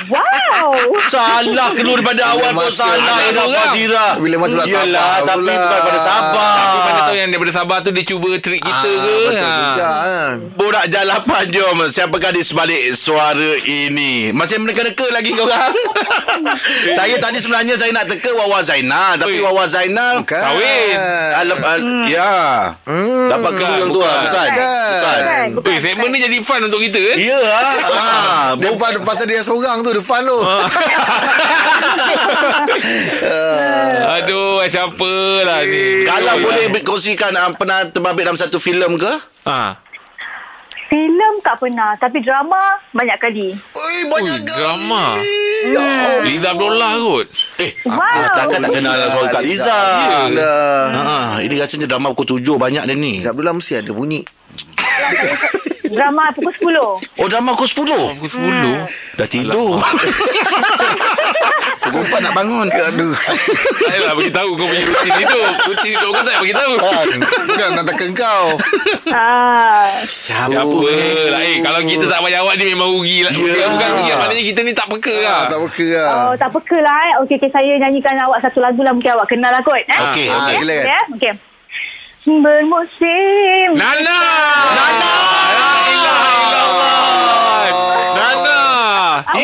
Wow 0.09 0.75
Salah 1.13 1.71
keluar 1.73 1.97
daripada 1.97 2.23
awal 2.31 2.51
pun 2.53 2.69
salah 2.69 2.99
Ada 2.99 3.25
Era 3.25 3.43
orang. 3.43 3.57
Fazira. 3.65 4.07
Bila 4.19 4.37
masuk 4.39 4.59
Sabah 4.61 4.85
tapi 5.23 5.39
pula. 5.39 5.55
bukan 5.57 5.81
pada 5.81 5.99
Sabah. 5.99 6.53
Tapi 6.53 6.79
mana 6.79 7.01
tahu 7.01 7.17
yang 7.17 7.29
daripada 7.29 7.53
Sabah 7.55 7.79
tu 7.79 7.91
dia 7.91 8.05
cuba 8.05 8.29
trick 8.37 8.61
kita 8.61 8.75
Ah, 8.75 8.83
ke? 8.83 8.91
Betul 8.91 9.35
Ha. 9.39 9.47
juga 9.47 9.87
kan 9.89 10.33
Borak 10.55 10.85
jalapan 10.89 11.45
jom 11.49 11.79
Siapakah 11.87 12.31
di 12.31 12.43
sebalik 12.43 12.83
suara 12.93 13.51
ini 13.61 14.31
Masih 14.31 14.59
meneka-neka 14.59 15.07
lagi 15.09 15.31
korang 15.33 15.73
Saya 16.99 17.15
tadi 17.17 17.39
sebenarnya 17.39 17.75
Saya 17.77 17.91
nak 17.93 18.07
teka 18.07 18.31
Wawa 18.31 18.59
Zainal 18.61 19.15
Tapi 19.15 19.35
Ui. 19.35 19.41
Wawa 19.41 19.65
Zainal 19.65 20.21
Bukan 20.21 20.37
Kahwin. 20.37 20.97
Al- 21.35 21.65
al- 21.65 21.87
Ya 22.05 22.33
Dapat 23.29 23.51
Bukan, 23.51 23.57
clue 23.57 23.77
yang 23.79 23.91
tu 23.91 24.01
lah 24.01 24.17
bukan. 24.19 24.27
Bukan 24.27 24.49
Bukan. 24.49 24.89
Bukan, 24.89 25.47
bukan, 25.55 25.67
Weh, 25.67 25.79
segmen 25.79 26.09
ni 26.11 26.19
jadi 26.21 26.39
fun 26.41 26.61
untuk 26.61 26.81
kita 26.81 26.99
kan? 26.99 27.17
Ya 27.17 27.39
ah. 27.39 28.47
Dia 28.55 28.71
fun, 28.73 28.95
pasal 29.03 29.25
dia 29.25 29.41
seorang 29.41 29.68
tu 29.79 29.91
Dia 29.91 30.01
fun 30.01 30.23
tu 30.23 30.39
Aduh, 34.11 34.65
siapa 34.65 35.11
lah 35.43 35.61
ni? 35.63 36.03
Kalau 36.03 36.35
boleh 36.41 36.65
kongsikan 36.81 37.33
ah, 37.35 37.53
Pernah 37.53 37.87
terbabit 37.87 38.25
dalam 38.25 38.37
satu 38.37 38.57
filem 38.59 38.97
ke 38.97 39.13
Ha. 39.45 39.81
Filem 40.87 41.35
tak 41.41 41.57
pernah 41.59 41.93
Tapi 41.95 42.21
drama 42.21 42.61
Banyak 42.91 43.17
kali 43.19 43.53
Ui 43.53 43.97
banyak 44.07 44.35
Ui, 44.35 44.43
kali 44.43 44.49
drama. 44.51 45.05
Ya 45.67 45.89
Liza 46.23 46.49
Abdullah 46.51 46.93
kot. 46.97 47.27
Eh 47.59 47.71
Wow. 47.83 47.97
ah, 47.99 48.29
Takkan 48.35 48.61
tak 48.61 48.71
kenal 48.71 48.95
lah 48.95 49.09
Suara 49.09 49.29
Kak 49.31 49.43
Liza 49.43 49.73
Alah. 50.27 50.85
Ah, 50.91 51.33
Ini 51.41 51.55
rasanya 51.57 51.87
drama 51.87 52.13
pukul 52.13 52.37
tujuh 52.37 52.57
Banyak 52.57 52.85
dia 52.85 52.95
ni 52.95 53.17
Izzat 53.17 53.33
Abdullah 53.33 53.53
mesti 53.53 53.73
ada 53.75 53.91
bunyi 53.91 54.21
Drama 55.89 56.25
pukul 56.37 56.53
10 57.01 57.19
Oh 57.19 57.27
drama 57.27 57.51
pukul 57.57 57.69
sepuluh 57.69 58.03
Pukul 58.21 58.53
10. 58.85 59.19
Dah 59.19 59.29
tidur 59.29 59.79
Pukul 61.89 62.03
empat 62.05 62.21
nak 62.21 62.33
bangun 62.37 62.67
Aduh 62.69 63.17
Tak 63.17 63.89
payahlah 63.89 64.15
bagi 64.15 64.33
tahu 64.33 64.51
kau 64.55 64.67
punya 64.69 64.85
rutin 64.85 65.13
hidup. 65.17 65.53
Rutin 65.73 65.91
hidup 65.97 66.11
kau 66.13 66.23
tak 66.23 66.37
bagi 66.45 66.55
tahu. 66.55 66.73
Bukan 67.49 67.69
nak 67.73 67.85
tekan 67.89 68.11
kau 68.13 68.45
Ah, 69.09 69.89
Ya 70.29 70.61
apa 70.61 70.93
lah 71.33 71.41
Eh 71.41 71.57
kalau 71.65 71.81
kita 71.81 72.05
tak 72.05 72.21
bayar 72.21 72.45
awak 72.45 72.61
ni 72.61 72.65
memang 72.69 72.89
rugi 72.93 73.25
lah 73.25 73.33
yeah. 73.33 73.69
Bukan 73.73 73.89
rugi 73.99 74.13
Maknanya 74.13 74.45
kita 74.45 74.61
ni 74.63 74.73
tak 74.77 74.87
peka 74.93 75.15
lah 75.17 75.33
ah, 75.33 75.43
Tak 75.49 75.59
peka 75.65 75.87
lah 75.97 76.09
Oh, 76.29 76.35
tak 76.37 76.53
ke 76.69 76.77
lah 76.77 76.97
eh. 77.09 77.13
Okey, 77.25 77.41
okay, 77.41 77.49
saya 77.49 77.73
nyanyikan 77.81 78.13
awak 78.21 78.45
satu 78.45 78.61
lagu 78.61 78.85
lah 78.85 78.93
mungkin 78.93 79.17
awak 79.17 79.31
kenal 79.31 79.49
lah 79.49 79.65
kot. 79.65 79.81
Eh? 79.81 80.01
Okey, 80.13 80.29
okey. 80.29 80.57
silakan. 80.61 80.85
Ya, 80.85 81.01
okey. 81.17 81.33
Bermusim. 82.29 83.69
Nana 83.73 84.19
Nana 84.77 85.13
La 85.57 85.78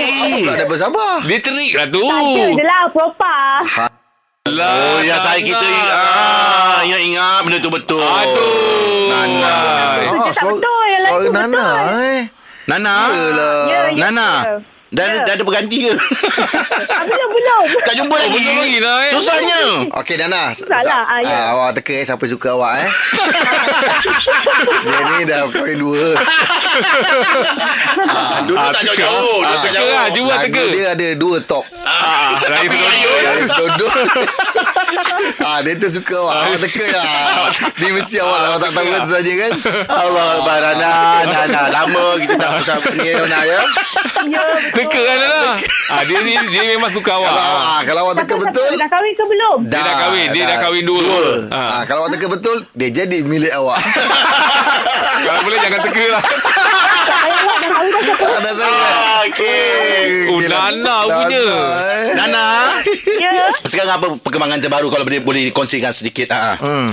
Pula 0.06 0.52
ada 0.52 0.66
bersabar 0.66 1.14
Dia 1.22 1.38
terik 1.38 1.72
lah 1.72 1.86
tu 1.86 2.02
Ada 2.02 2.44
je 2.50 2.62
lah, 2.62 2.82
propa. 2.88 3.36
Lah, 4.46 4.72
Oh 4.76 4.98
ya 5.00 5.16
saya 5.16 5.38
Nana. 5.38 5.46
kita 5.46 5.68
ah, 5.88 6.78
Ingat 6.82 7.00
ingat 7.02 7.38
benda 7.40 7.58
tu 7.58 7.70
betul 7.70 8.04
Aduh 8.04 9.08
Nana 9.08 9.56
Itu 10.02 10.30
tak 10.30 10.44
betul, 10.44 10.82
yang 10.86 11.02
lain 11.02 11.28
Nana 11.30 11.48
betul. 11.48 12.04
eh 12.04 12.20
Nana 12.64 12.94
Yelah 13.08 13.56
Ya, 13.64 13.80
ya, 13.86 13.98
Nana 13.98 14.28
ya. 14.44 14.54
Dah, 14.90 15.04
Ya. 15.04 15.18
dah 15.20 15.32
ada 15.32 15.42
berganti 15.42 15.76
ke? 15.80 15.90
Ah, 15.90 17.02
belum, 17.34 17.64
tak 17.82 17.94
jumpa 17.96 18.14
lagi. 18.16 18.38
belum 18.38 18.56
lagi 18.60 18.78
lah, 18.78 18.96
eh. 19.00 19.12
Susahnya. 19.12 19.58
Okey 19.94 20.14
Nana 20.16 20.44
Salah, 20.54 21.02
ah, 21.04 21.18
ya. 21.18 21.28
ah, 21.28 21.44
Awak 21.52 21.70
teka 21.76 21.92
eh 21.92 22.04
Siapa 22.04 22.24
suka 22.24 22.48
awak 22.52 22.72
eh 22.78 22.90
Dia 24.84 24.98
ni 25.02 25.24
dah 25.24 25.40
poin 25.48 25.74
dua 25.74 26.14
Dulu 28.44 28.56
Ah, 28.56 28.70
tak 28.70 28.82
jauh-jauh. 28.84 29.38
Ah, 29.40 29.44
Dah 29.44 29.52
tak 29.52 29.62
teka 29.64 29.74
jauh. 29.74 29.90
lah, 29.90 30.04
cuba 30.08 30.28
Lagu 30.28 30.42
teka 30.44 30.62
dia 30.68 30.84
ada 30.90 31.06
dua 31.14 31.36
top 31.40 31.64
Ah, 31.80 32.40
Raya 32.40 32.64
Sedondol. 32.64 33.18
Dari 33.20 33.44
sedondol 33.44 33.90
ah, 35.42 35.58
Dia 35.60 35.74
tu 35.76 35.88
suka 35.90 36.14
awak 36.16 36.34
Awak 36.36 36.58
teka 36.62 36.84
lah 36.88 37.04
Dia 37.74 37.88
mesti 37.90 38.16
awak 38.18 38.38
Awak 38.40 38.58
tak 38.58 38.70
tahu 38.72 38.86
kan 38.86 39.00
tanya 39.06 39.32
kan 39.36 39.52
Allah 39.86 40.26
Akbar 40.34 40.58
Nana 40.60 40.92
Nana 41.24 41.62
Lama 41.70 42.04
kita 42.16 42.34
tak 42.34 42.50
bersama 42.54 42.88
ni 42.94 43.10
Nana 43.10 43.38
ya. 43.44 43.60
Teka 44.72 44.98
kan 44.98 45.16
Nana 45.18 45.40
ah, 45.90 46.02
Dia 46.02 46.18
ni 46.20 46.32
dia 46.46 46.62
memang 46.68 46.90
suka 46.90 47.10
awak 47.12 47.23
Kalau, 47.24 47.40
ah, 47.40 47.80
kalau 47.82 48.00
awak 48.02 48.14
teka 48.18 48.34
betul 48.38 48.70
Dah 48.74 48.88
kahwin 48.88 49.12
ke 49.12 49.24
belum? 49.24 49.58
Dia 49.66 49.80
dah 49.80 49.94
kahwin 49.98 50.28
Dia 50.30 50.44
dah 50.46 50.58
kahwin 50.60 50.84
dua, 50.84 51.00
Dua 51.00 51.24
Ah. 51.48 51.56
ah. 51.56 51.82
Kalau 51.84 52.00
awak 52.02 52.12
teka 52.12 52.26
betul 52.28 52.56
Dia 52.72 52.88
jadi 52.90 53.18
milik 53.20 53.52
awak 53.52 53.80
Kalau 55.18 55.40
boleh 55.46 55.58
jangan 55.58 55.80
teka 55.82 56.04
lah 56.10 56.22
Saya 56.22 57.34
awak 57.34 57.56
dah 57.58 57.70
ada 58.34 58.50
sangat 58.52 58.94
Okey 59.26 60.02
Oh. 60.24 60.40
Nana 60.40 60.96
punya. 61.06 61.44
eh. 61.90 62.06
Nana 62.14 62.46
Ya. 63.14 63.30
Sekarang 63.62 63.92
apa 63.94 64.06
perkembangan 64.18 64.58
terbaru 64.58 64.88
Kalau 64.88 65.02
boleh 65.02 65.20
boleh 65.20 65.42
kongsikan 65.50 65.90
sedikit 65.90 66.28
ah. 66.30 66.56
Hmm. 66.56 66.92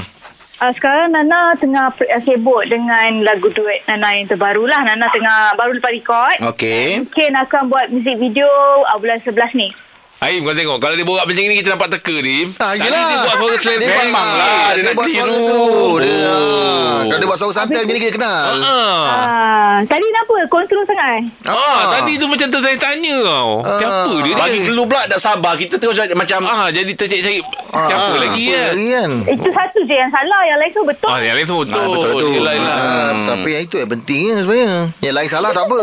Uh, 0.62 0.70
sekarang 0.72 1.10
Nana 1.10 1.58
tengah 1.58 1.90
uh, 1.90 2.22
sibuk 2.22 2.62
dengan 2.64 3.26
lagu 3.26 3.50
duet 3.50 3.82
Nana 3.84 4.14
yang 4.14 4.30
terbaru 4.30 4.62
lah. 4.64 4.86
Nana 4.86 5.10
tengah 5.10 5.58
baru 5.58 5.74
lepas 5.74 5.90
record. 5.90 6.38
Okey 6.48 7.02
Mungkin 7.02 7.32
akan 7.36 7.62
buat 7.66 7.90
muzik 7.90 8.14
video 8.16 8.46
uh, 8.80 8.94
bulan 8.96 9.18
11 9.18 9.34
ni. 9.58 9.74
Aim 10.22 10.42
kau 10.42 10.54
tengok 10.54 10.78
Kalau 10.78 10.94
dia 10.94 11.02
borak 11.02 11.26
macam 11.26 11.42
ni 11.42 11.58
Kita 11.58 11.74
dapat 11.74 11.88
teka 11.92 12.14
Dim 12.16 12.54
Ah, 12.56 12.72
Tadi 12.72 12.86
yelah. 12.86 13.04
dia 13.04 13.18
buat 13.20 13.36
suara 13.36 13.56
selera 13.58 13.80
Dia 13.80 13.90
Memang 13.90 14.06
buat- 14.06 14.38
lah 14.38 14.46
Dia, 14.46 14.72
dia 14.72 14.84
nak 14.84 14.94
buat 14.94 15.08
suara 15.08 15.34
tiru. 15.34 15.42
tu 15.42 15.62
dia, 15.98 16.14
Oh. 16.22 16.30
ah. 16.30 17.00
Kalau 17.02 17.18
dia 17.18 17.28
buat 17.28 17.40
suara 17.42 17.54
santai 17.56 17.80
Macam 17.80 17.92
ni 17.92 18.00
kita 18.00 18.14
kenal 18.14 18.46
Ah. 18.62 19.02
Ah, 19.02 19.78
tadi 19.84 20.06
kenapa? 20.06 20.34
Kontrol 20.48 20.84
sangat? 20.84 21.22
Ah, 21.44 21.82
tadi 21.92 22.14
tu 22.16 22.26
macam 22.26 22.48
tertanya-tanya 22.48 23.16
tau. 23.24 23.50
Ah. 23.60 23.78
Siapa 23.78 24.14
dia? 24.22 24.34
Bagi 24.36 24.60
dia? 24.60 24.68
clue 24.68 24.86
pula 24.86 25.02
tak 25.08 25.18
sabar 25.18 25.54
Kita 25.56 25.76
terus 25.76 25.98
macam 26.12 26.40
Ah, 26.44 26.70
jadi 26.70 26.92
tercari-cari 26.92 27.42
siapa 27.42 28.14
lagi 28.16 28.44
Apa 28.44 28.54
kan? 28.54 28.70
lagi 28.70 28.88
kan 28.92 29.12
Itu 29.32 29.50
satu 29.50 29.80
je 29.82 29.96
yang 29.96 30.12
salah. 30.12 30.42
Yang 30.44 30.58
lain 30.60 30.72
semua 30.72 30.86
betul. 30.88 31.08
Ah, 31.08 31.18
yang 31.20 31.34
lain 31.34 31.46
semua 31.46 31.62
betul. 31.62 31.76
Ah, 31.76 31.88
betul, 31.88 32.10
betul. 32.12 32.30
Yelah, 32.32 32.54
yelah. 32.54 32.76
Ah, 32.76 33.12
Tapi 33.32 33.50
yang 33.50 33.64
itu 33.64 33.76
yang 33.76 33.90
penting 33.92 34.22
kan 34.24 34.36
sebenarnya 34.40 34.72
Yang 35.00 35.14
lain 35.16 35.30
salah 35.32 35.50
tak 35.52 35.66
apa 35.66 35.80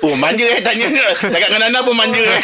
Oh 0.00 0.14
manja 0.14 0.46
eh 0.46 0.62
tanya 0.62 0.86
Cakap 1.18 1.50
dengan 1.50 1.66
Nana 1.66 1.78
pun 1.82 1.98
manja 1.98 2.22
eh 2.22 2.40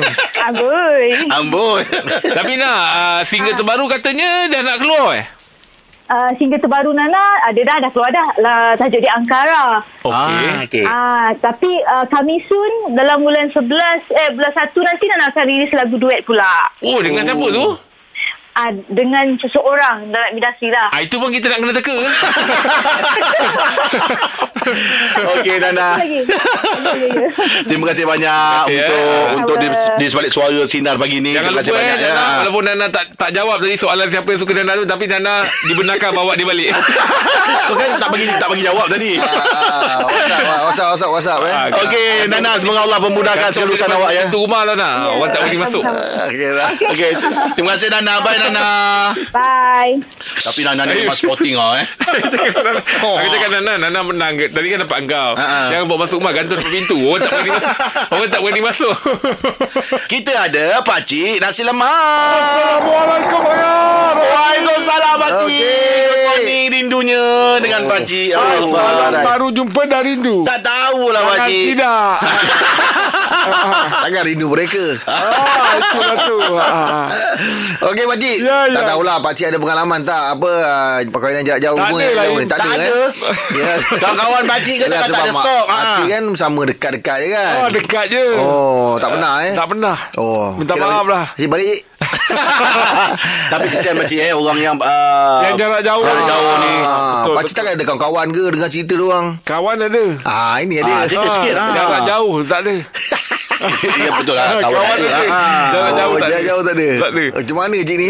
Amboi. 0.52 1.08
Ambon 1.32 1.80
Tapi 2.22 2.52
nak 2.60 2.80
uh, 2.92 3.20
single 3.24 3.56
terbaru 3.56 3.88
katanya 3.88 4.46
dah 4.52 4.60
nak 4.60 4.76
keluar 4.78 5.16
eh? 5.16 5.26
Uh, 6.10 6.30
single 6.36 6.58
terbaru 6.58 6.90
Nana 6.90 7.38
ada 7.46 7.60
dah 7.62 7.76
dah 7.86 7.90
keluar 7.94 8.10
dah 8.10 8.28
lah, 8.42 8.74
tajuk 8.74 8.98
dia 8.98 9.14
Angkara. 9.14 9.78
Okey. 10.02 10.10
Ah, 10.10 10.58
okay. 10.66 10.82
Ah 10.82 11.30
tapi 11.38 11.70
uh, 11.86 12.02
kami 12.10 12.42
soon 12.42 12.98
dalam 12.98 13.22
bulan 13.22 13.46
11 13.46 13.62
eh 14.10 14.28
bulan 14.34 14.50
1 14.50 14.74
nanti 14.74 15.04
Nana 15.06 15.30
akan 15.30 15.44
rilis 15.46 15.70
lagu 15.70 15.94
duet 16.02 16.26
pula. 16.26 16.66
Oh, 16.82 16.98
dengan 16.98 17.22
siapa 17.22 17.46
tu? 17.54 17.89
Ah 18.60 18.68
dengan 18.92 19.24
seseorang 19.40 20.12
dalam 20.12 20.36
industri 20.36 20.68
lah. 20.68 20.92
Ah, 20.92 21.00
itu 21.00 21.16
pun 21.16 21.32
kita 21.32 21.48
nak 21.48 21.64
kena 21.64 21.72
teka. 21.72 21.96
Okey 25.40 25.56
Nana. 25.64 25.96
Terima 27.68 27.84
kasih 27.88 28.04
banyak 28.04 28.68
Okey, 28.68 28.76
untuk 28.76 29.00
eh. 29.00 29.38
untuk 29.40 29.56
di, 29.56 29.68
di 29.72 30.06
sebalik 30.12 30.28
suara 30.28 30.60
sinar 30.68 31.00
pagi 31.00 31.24
ni. 31.24 31.32
Jangan 31.32 31.56
Terima 31.56 31.56
lupa 31.56 31.64
kasih 31.64 31.72
eh, 31.72 31.78
banyak 31.80 31.96
ya. 31.96 32.12
Nana, 32.12 32.24
walaupun 32.44 32.62
Nana 32.68 32.86
tak 32.92 33.04
tak 33.16 33.30
jawab 33.32 33.56
tadi 33.64 33.80
soalan 33.80 34.12
siapa 34.12 34.28
yang 34.28 34.40
suka 34.44 34.52
Nana 34.60 34.76
tu 34.76 34.84
tapi 34.84 35.08
Nana 35.08 35.40
dibenarkan 35.64 36.10
bawa 36.12 36.36
dia 36.36 36.44
balik. 36.44 36.68
So 37.70 37.78
kan 37.78 37.86
tak 38.02 38.10
bagi 38.10 38.26
tak 38.26 38.48
bagi 38.50 38.62
jawab 38.66 38.86
tadi. 38.90 39.16
Ah, 39.16 40.02
WhatsApp 40.04 40.42
WhatsApp 40.68 40.90
WhatsApp 40.90 41.10
WhatsApp 41.16 41.40
eh 41.48 41.54
Ah, 41.54 41.66
Okey 41.86 42.08
Nana 42.28 42.50
semoga 42.58 42.84
Allah 42.84 42.98
memudahkan 42.98 43.48
segala 43.54 43.72
urusan 43.72 43.88
awak 43.88 44.10
ya. 44.12 44.22
Itu 44.28 44.44
rumah 44.44 44.68
lah 44.68 44.74
Nana. 44.76 45.14
Orang 45.16 45.30
tak 45.32 45.48
bagi 45.48 45.56
masuk. 45.56 45.80
Ah, 45.80 46.28
Okey 46.28 46.50
Okey. 46.92 47.10
Terima 47.56 47.78
kasih 47.78 47.88
Nana. 47.88 48.20
Bye 48.20 48.36
Nana. 48.36 48.49
Bye. 49.30 49.94
Tapi 50.40 50.60
Nana 50.66 50.82
ni 50.88 51.04
memang 51.04 51.14
sporting 51.14 51.54
oh 51.60 51.76
eh. 51.76 51.86
Aku 51.86 53.26
cakap 53.30 53.50
Nana 53.60 53.76
Nana 53.86 54.00
menang 54.02 54.34
Tadi 54.40 54.66
kan 54.72 54.82
dapat 54.82 54.98
engkau 55.06 55.36
ha. 55.36 55.68
Jangan 55.70 55.84
bawa 55.86 55.98
masuk 56.06 56.16
rumah 56.18 56.32
Gantung 56.32 56.56
depan 56.58 56.72
pintu 56.72 56.96
Orang 57.04 57.20
tak 57.20 57.30
berani 57.30 57.50
masuk 57.52 57.70
Orang 58.10 58.28
tak 58.30 58.40
berani 58.40 58.60
masuk 58.64 58.96
Kita 60.12 60.32
ada 60.48 60.80
Pak 60.80 61.00
Cik 61.04 61.38
nasi 61.38 61.62
lemak. 61.62 61.86
Assalamualaikum 61.86 63.40
ayah 63.52 64.12
Waalaikumsalam 64.16 65.14
Pak 65.16 65.30
Cik. 65.30 65.46
Okey. 65.46 65.60
Good 65.60 66.22
morning 66.24 66.64
rindunya 66.70 67.24
dengan 67.60 67.80
Pak 67.86 68.00
Cik. 68.06 68.30
Allah. 68.32 69.22
Baru 69.22 69.48
jumpa 69.50 69.80
dah 69.86 70.00
rindu 70.00 70.42
Tak 70.42 70.60
tahulah 70.64 71.22
Pak 71.22 71.38
Cik. 71.46 71.64
Tidak 71.76 72.12
Jangan 74.04 74.22
rindu 74.22 74.46
mereka 74.46 74.84
ah, 75.04 75.22
itulah 75.74 76.16
tu. 76.22 76.38
Ah. 76.60 77.06
Okey 77.82 78.04
pakcik 78.06 78.36
Ya, 78.40 78.66
ya. 78.66 78.74
Tak 78.74 78.84
tahulah 78.90 79.16
pakcik 79.18 79.48
ada 79.48 79.56
pengalaman 79.56 80.00
tak 80.02 80.34
Apa 80.34 80.50
uh, 80.50 80.96
Perkahwinan 81.04 81.42
jarak 81.42 81.60
jauh 81.60 81.74
Tak 81.74 81.86
hubungan 81.86 82.02
ada 82.02 82.12
lah, 82.12 82.24
jauh 82.24 82.36
ni 82.36 82.46
Tak 82.46 82.58
tak 82.58 82.66
ada 82.66 82.74
ada. 82.76 82.84
eh 82.84 83.10
Ya. 83.60 83.70
Kawan-kawan 83.92 84.42
pakcik 84.46 84.76
ke 84.76 84.84
Yelah, 84.84 85.00
tak 85.00 85.08
tak 85.08 85.20
ada 85.20 85.32
stok. 85.32 85.36
mak- 85.36 85.48
Ah. 85.62 85.76
Pakcik 85.80 86.06
kan 86.06 86.24
sama 86.34 86.60
dekat-dekat 86.64 87.16
je 87.16 87.28
kan 87.30 87.54
Oh, 87.56 87.68
dekat 87.70 88.04
je. 88.08 88.24
Oh 88.36 88.90
tak 88.96 89.08
pernah 89.10 89.32
eh 89.40 89.52
Tak 89.54 89.66
pernah. 89.68 89.96
Oh 90.16 90.46
Minta 90.54 90.72
Okey, 90.72 90.82
maaf 90.82 91.06
lah. 91.06 91.24
Cik 91.32 91.48
balik 91.48 91.78
Tapi 93.48 93.64
kesian 93.68 93.94
pakcik 93.96 94.18
eh 94.20 94.32
orang 94.32 94.58
yang 94.58 94.74
uh, 94.76 95.40
Yang 95.42 95.54
jarak 95.58 95.80
jauh. 95.82 96.02
Jarak 96.02 96.24
jauh 96.26 96.52
ni. 96.60 96.72
Ah, 96.80 97.22
Betul, 97.22 97.34
Pakcik 97.36 97.54
takkan 97.54 97.72
ada 97.72 97.84
kawan-kawan 97.84 98.26
ke 98.30 98.44
Dengar 98.50 98.68
cerita 98.68 98.92
dia 98.92 99.06
orang 99.06 99.26
Kawan 99.42 99.76
ada. 99.80 100.04
Ah 100.24 100.56
ini 100.58 100.74
ada 100.76 100.90
Ah, 100.92 101.02
cerita 101.04 101.28
sikit 101.30 101.54
lah. 101.54 101.68
Jarak 101.72 102.00
jauh 102.06 102.34
tak 102.42 102.60
ada. 102.60 102.74
Ya 104.00 104.10
betul 104.12 104.32
lah 104.32 104.56
Kawan, 104.56 104.72
kawan. 104.72 104.96
ada. 104.96 105.08
Ah. 105.28 105.68
Jauh 105.70 105.82
oh, 106.06 106.16
tak 106.16 106.26
ada. 106.26 106.38
jauh 106.42 106.62
tak 106.62 106.74
ada 106.74 106.88
Tak 106.96 107.10
ada. 107.10 107.24
Macam 107.34 107.56
mana 107.56 107.76
cik 107.78 107.96
ni 107.96 108.08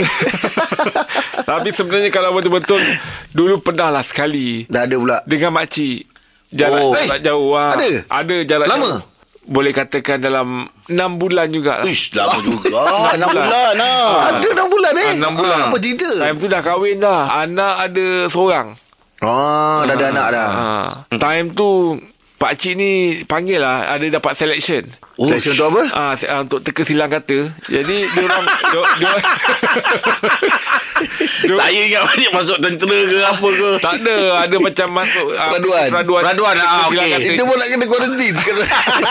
Tapi 1.51 1.69
sebenarnya 1.71 2.11
kalau 2.11 2.31
betul-betul 2.33 2.81
dulu 3.31 3.55
pernah 3.59 3.89
lah 3.91 4.03
sekali 4.03 4.65
Dah 4.67 4.85
ada 4.85 4.95
pula 4.95 5.19
dengan 5.25 5.51
makcik 5.53 6.07
jarak 6.49 6.81
Oh. 6.81 6.93
jarak 6.93 7.19
Eh, 7.19 7.21
jauh 7.21 7.51
ah. 7.53 7.71
ada? 7.73 7.89
Ada 8.09 8.37
jarak 8.45 8.67
Lama? 8.67 8.87
jauh. 8.89 9.03
Boleh 9.43 9.73
katakan 9.73 10.19
dalam 10.19 10.49
6 10.87 10.95
bulan 11.17 11.49
jugalah. 11.49 11.83
Ish, 11.83 12.13
lama 12.13 12.39
juga. 12.45 12.71
Enam 13.11 13.29
bulan. 13.29 13.75
ah. 13.77 14.11
Ada 14.31 14.47
6 14.49 14.69
bulan 14.69 14.93
eh 14.95 15.03
Ah, 15.03 15.15
enam 15.17 15.33
bulan. 15.35 15.59
Apa 15.65 15.77
cerita 15.77 16.07
Time 16.21 16.37
tu 16.37 16.47
dah 16.47 16.61
kahwin 16.61 16.97
dah. 16.97 17.23
Anak 17.41 17.75
ada 17.83 18.07
seorang. 18.27 18.69
Oh 19.21 19.81
dah 19.83 19.93
ada 19.93 20.07
anak 20.09 20.27
dah 20.31 20.49
Ha. 20.51 20.67
Time 21.13 21.47
tu 21.51 21.99
Pak 22.41 22.57
Cik 22.57 22.73
ni 22.73 22.91
panggil 23.23 23.61
lah 23.61 23.85
Ada 23.91 24.09
dapat 24.11 24.33
selection 24.33 24.89
Selection 25.15 25.53
untuk 25.53 25.67
apa 25.69 25.83
Ah, 25.93 26.13
se- 26.15 26.25
ah, 26.25 26.41
untuk 26.41 26.61
teka 26.61 26.81
silang 26.81 27.07
kata. 27.07 27.53
Jadi 27.63 27.97
dia 28.09 28.23
orang 28.23 28.41
dia, 28.73 28.81
dia, 28.97 29.11
dia, 29.13 29.13
Saya 31.61 31.81
ingat 31.83 32.03
pakcik 32.03 32.31
masuk 32.31 32.57
tentera 32.59 32.97
ke 32.99 33.19
apa 33.21 33.49
ke. 33.51 33.69
tak 33.79 33.95
ada 34.01 34.17
ada 34.41 34.57
macam 34.57 34.87
masuk 34.95 35.27
ah, 35.35 35.53
Peraduan. 35.53 35.87
peraduan 35.91 36.23
Peraduan, 36.23 36.55
ah, 36.59 36.89
okey. 36.89 37.11
Itu 37.31 37.43
pun 37.43 37.55
nak 37.55 37.69
kena 37.69 37.85
quarantine 37.85 38.37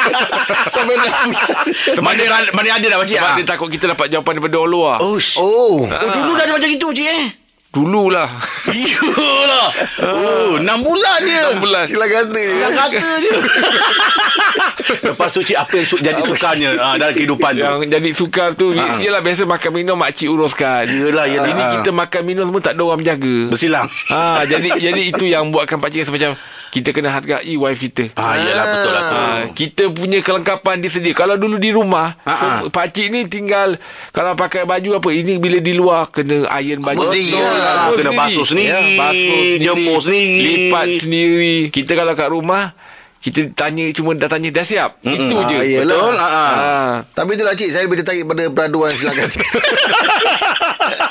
Sampai 0.73 0.95
6 0.95 1.05
bulan 1.29 2.01
Mana 2.01 2.21
mana 2.51 2.67
ada 2.71 2.85
dah 2.87 2.97
pakcik. 2.97 3.15
sebab 3.15 3.29
ah? 3.29 3.35
dia 3.35 3.45
takut 3.45 3.67
kita 3.69 3.85
dapat 3.87 4.07
jawapan 4.09 4.31
daripada 4.35 4.55
orang 4.57 4.71
luar. 4.71 4.97
Oh, 4.99 5.17
Oh 5.37 5.85
Oh, 5.85 6.09
dulu 6.09 6.31
dah 6.33 6.43
ada 6.43 6.53
macam 6.53 6.69
itu 6.71 6.87
cik 6.91 7.05
eh. 7.07 7.25
Dululah. 7.69 8.25
Iyalah. 8.67 9.67
Oh, 10.01 10.57
enam 10.57 10.81
bulan 10.81 11.21
dia. 11.21 11.53
6 11.53 11.61
bulan. 11.61 11.85
Sila 11.85 12.01
kata 12.03 12.33
Yang 12.33 12.73
kata 12.75 13.07
je. 13.19 13.31
Lepas 15.05 15.29
tu 15.29 15.39
cik 15.39 15.53
apa 15.55 15.73
yang 15.75 15.85
su- 15.85 16.01
jadi 16.01 16.17
sukanya 16.17 16.69
ah, 16.75 16.93
dalam 16.95 17.13
kehidupan 17.13 17.51
tu? 17.53 17.61
Yang 17.61 17.79
jadi 17.91 18.09
sukar 18.11 18.49
tu 18.53 18.73
Yelah 18.73 19.21
biasa 19.21 19.45
makan 19.45 19.71
minum 19.71 19.93
Makcik 19.95 20.25
uruskan 20.27 20.81
Yelah, 20.83 21.29
yelah. 21.29 21.45
Ini 21.47 21.61
Ah. 21.61 21.69
kita 21.77 21.91
makan 21.91 22.21
minum 22.23 22.43
semua 22.43 22.61
Tak 22.63 22.73
ada 22.73 22.81
orang 22.83 22.99
menjaga 22.99 23.37
Bersilang. 23.47 23.85
ha, 24.09 24.41
Jadi 24.43 24.69
jadi 24.81 25.01
itu 25.05 25.25
yang 25.25 25.45
buatkan 25.49 25.77
pakcik 25.77 26.03
rasa 26.03 26.11
macam 26.11 26.31
Kita 26.69 26.89
kena 26.89 27.09
hargai 27.09 27.49
wife 27.51 27.81
kita 27.81 28.13
Ah, 28.13 28.33
iyalah 28.33 28.65
betul 28.67 28.91
lah 28.91 29.01
tu. 29.01 29.15
Ha, 29.15 29.25
kita 29.51 29.83
punya 29.89 30.19
kelengkapan 30.19 30.77
disedia. 30.77 31.11
Kalau 31.11 31.33
dulu 31.33 31.55
di 31.55 31.69
rumah, 31.69 32.13
Ha, 32.19 32.29
ha. 32.29 32.49
so, 32.59 32.69
pakcik 32.69 33.09
ni 33.09 33.25
tinggal 33.25 33.73
kalau 34.09 34.33
pakai 34.33 34.63
baju 34.63 34.97
apa, 34.97 35.09
ini 35.09 35.35
bila 35.35 35.57
di 35.57 35.73
luar 35.73 36.07
kena 36.07 36.45
iron 36.55 36.79
baju. 36.79 36.93
Semua 36.95 37.09
sendiri 37.09 37.33
lah. 37.35 37.89
Kena 37.91 38.11
basuh 38.15 38.45
sendiri, 38.45 38.69
Ya, 38.69 38.79
basuh 38.95 39.17
sendiri, 39.17 39.57
jemur 39.59 39.99
sendiri. 39.99 40.41
lipat 40.45 40.87
sendiri. 40.99 41.57
Kita 41.69 41.91
kalau 41.93 42.13
kat 42.13 42.29
rumah, 42.29 42.63
kita 43.17 43.39
tanya 43.51 43.83
cuma 43.89 44.13
dah 44.13 44.27
tanya 44.27 44.49
dah 44.49 44.63
siap. 44.63 45.01
Itu 45.01 45.35
Ah, 45.35 45.49
je. 45.49 45.57
yelah. 45.65 45.89
Betul? 45.89 46.15
Ah, 46.15 46.23
ah. 46.23 46.53
Ha. 46.53 46.69
Tapi 47.11 47.29
itulah 47.33 47.51
cik 47.51 47.67
Saya 47.67 47.83
lebih 47.83 47.99
tertarik 47.99 48.23
pada 48.23 48.43
peraduan 48.47 48.93
silakan 48.93 49.27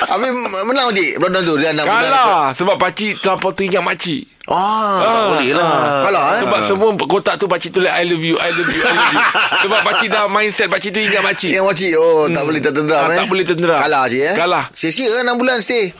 Habis 0.00 0.30
menang 0.64 0.88
cik 0.90 1.18
Peraduan 1.18 1.42
tu 1.42 1.54
Dia 1.56 1.70
6 1.72 1.82
bulan 1.82 2.02
Kalah 2.02 2.44
sebab 2.52 2.76
pakcik 2.76 3.20
terlampau 3.20 3.50
teringat 3.50 3.82
makcik. 3.82 4.24
Ah, 4.44 5.30
boleh 5.30 5.54
lah. 5.54 6.02
Kalah 6.02 6.24
eh 6.34 6.40
Sebab 6.42 6.58
semua 6.66 6.88
kotak 7.00 7.38
tu 7.38 7.46
pakcik 7.46 7.70
tulis 7.70 7.86
I 7.86 8.02
love 8.02 8.18
you, 8.18 8.34
I 8.34 8.50
love 8.50 8.66
you, 8.66 8.82
I 8.82 8.90
love 8.90 9.12
you. 9.12 9.20
sebab 9.62 9.78
pakcik 9.84 10.08
dah 10.08 10.26
mindset 10.26 10.66
pakcik 10.66 10.90
tu 10.90 10.98
ingat 10.98 11.22
makcik. 11.22 11.50
Yang 11.52 11.64
makcik 11.66 11.92
Oh 11.94 12.26
tak 12.26 12.42
boleh 12.42 12.58
tertenteram 12.58 13.02
Ah, 13.02 13.12
eh 13.12 13.18
tak 13.18 13.28
boleh 13.28 13.44
tertenteram. 13.44 13.78
Kalah 13.78 14.02
cik 14.06 14.22
eh 14.24 14.34
Kalah. 14.34 14.64
Sia-sia 14.72 15.06
kan 15.12 15.22
6 15.28 15.38
bulan 15.38 15.56
stay 15.60 15.94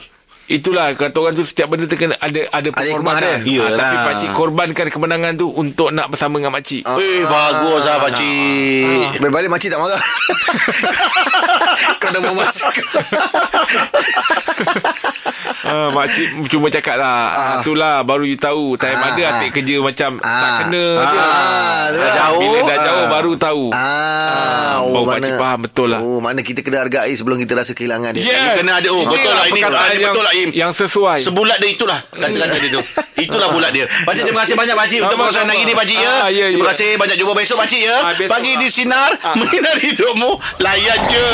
Itulah 0.51 0.91
kata 0.91 1.15
orang 1.15 1.31
tu 1.31 1.41
setiap 1.41 1.67
benda 1.67 1.85
tu 1.85 1.95
kena 1.95 2.15
ada 2.17 2.43
ada 2.45 2.69
pengorbanan. 2.69 3.39
dia. 3.41 3.63
Ah, 3.63 3.71
tapi 3.71 3.95
Iyalah. 3.95 4.03
pakcik 4.05 4.29
korbankan 4.31 4.87
kemenangan 4.87 5.33
tu 5.33 5.47
untuk 5.49 5.89
nak 5.89 6.07
bersama 6.07 6.37
dengan 6.37 6.51
makcik. 6.51 6.83
Ah. 6.83 6.97
Eh, 6.97 7.23
bagus 7.23 7.83
lah 7.83 7.97
pakcik. 8.01 9.15
Balik-balik 9.17 9.47
makcik 9.47 9.69
tak 9.69 9.79
marah 9.79 10.01
Kau 11.97 12.09
dah 12.09 12.21
memasak 12.21 12.75
Ah, 15.63 15.87
makcik 15.89 16.27
cuma 16.49 16.67
cakap 16.67 16.97
lah. 16.97 17.29
Ah. 17.29 17.51
Itulah 17.57 18.01
baru 18.01 18.25
you 18.25 18.35
tahu 18.35 18.75
time 18.75 18.97
Ah. 18.97 19.07
ada 19.09 19.21
atik 19.31 19.53
kerja 19.53 19.79
macam 19.79 20.17
tak 20.17 20.27
Ah. 20.27 20.57
kena. 20.59 20.83
Ah, 20.97 21.05
je. 21.05 21.21
tu 21.87 21.99
Dah 22.01 22.11
jauh. 22.17 22.39
Bila 22.41 22.59
dah 22.65 22.77
jauh 22.81 22.99
Ah. 22.99 23.09
baru 23.09 23.31
tahu. 23.37 23.63
Ah, 23.71 24.81
baru 24.83 25.05
pakcik 25.07 25.33
faham 25.37 25.59
betul 25.61 25.87
lah. 25.87 25.99
Oh, 26.01 26.17
mana 26.17 26.41
kita 26.41 26.59
kena 26.59 26.81
hargai 26.81 27.13
sebelum 27.13 27.37
kita 27.37 27.53
rasa 27.55 27.71
kehilangan 27.71 28.11
dia. 28.11 28.25
Yes. 28.25 28.57
kena 28.57 28.71
ada. 28.75 28.89
Oh, 28.89 29.05
betul 29.05 29.31
lah. 29.31 29.45
Ini- 29.47 29.63
ah, 29.63 29.89
ini 29.91 30.03
betul 30.03 30.23
lah, 30.23 30.33
Im. 30.41 30.49
Yang 30.51 30.71
sesuai. 30.81 31.19
Sebulat 31.21 31.57
dia 31.57 31.69
itulah 31.69 31.99
Kata-kata 32.07 32.55
dia 32.57 32.71
tu 32.71 32.81
Itulah 33.17 33.47
bulat 33.49 33.69
dia 33.69 33.85
Pakcik 34.01 34.23
terima 34.25 34.41
kasih 34.41 34.55
banyak 34.55 34.73
Pakcik 34.73 34.99
Untuk 34.99 35.17
perkongsian 35.19 35.45
hari 35.45 35.61
ni 35.61 35.73
Pakcik 35.73 35.97
ya 35.97 36.13
Ah, 36.17 36.29
ya, 36.29 36.45
Terima 36.49 36.65
ya. 36.65 36.69
kasih 36.73 36.89
Banyak 36.97 37.15
jumpa 37.15 37.33
besok 37.33 37.57
Pakcik 37.59 37.81
ya 37.81 37.95
Ah, 37.99 38.11
besok 38.11 38.31
Pagi 38.31 38.51
lah. 38.51 38.59
di 38.59 38.67
Sinar 38.67 39.11
Menyinari 39.37 39.83
hidupmu 39.87 40.31
Layan 40.57 40.99
je 41.05 41.27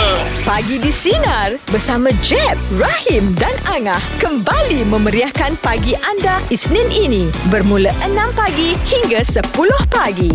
Pagi 0.43 0.75
di 0.77 0.91
Sinar 0.91 1.49
bersama 1.67 2.11
Jeb, 2.19 2.55
Rahim 2.73 3.31
dan 3.35 3.55
Angah 3.65 3.99
kembali 4.17 4.83
memeriahkan 4.85 5.59
pagi 5.59 5.95
anda 5.97 6.39
Isnin 6.47 6.87
ini 6.89 7.23
bermula 7.47 7.91
6 8.01 8.11
pagi 8.33 8.75
hingga 8.85 9.19
10 9.19 9.43
pagi. 9.87 10.31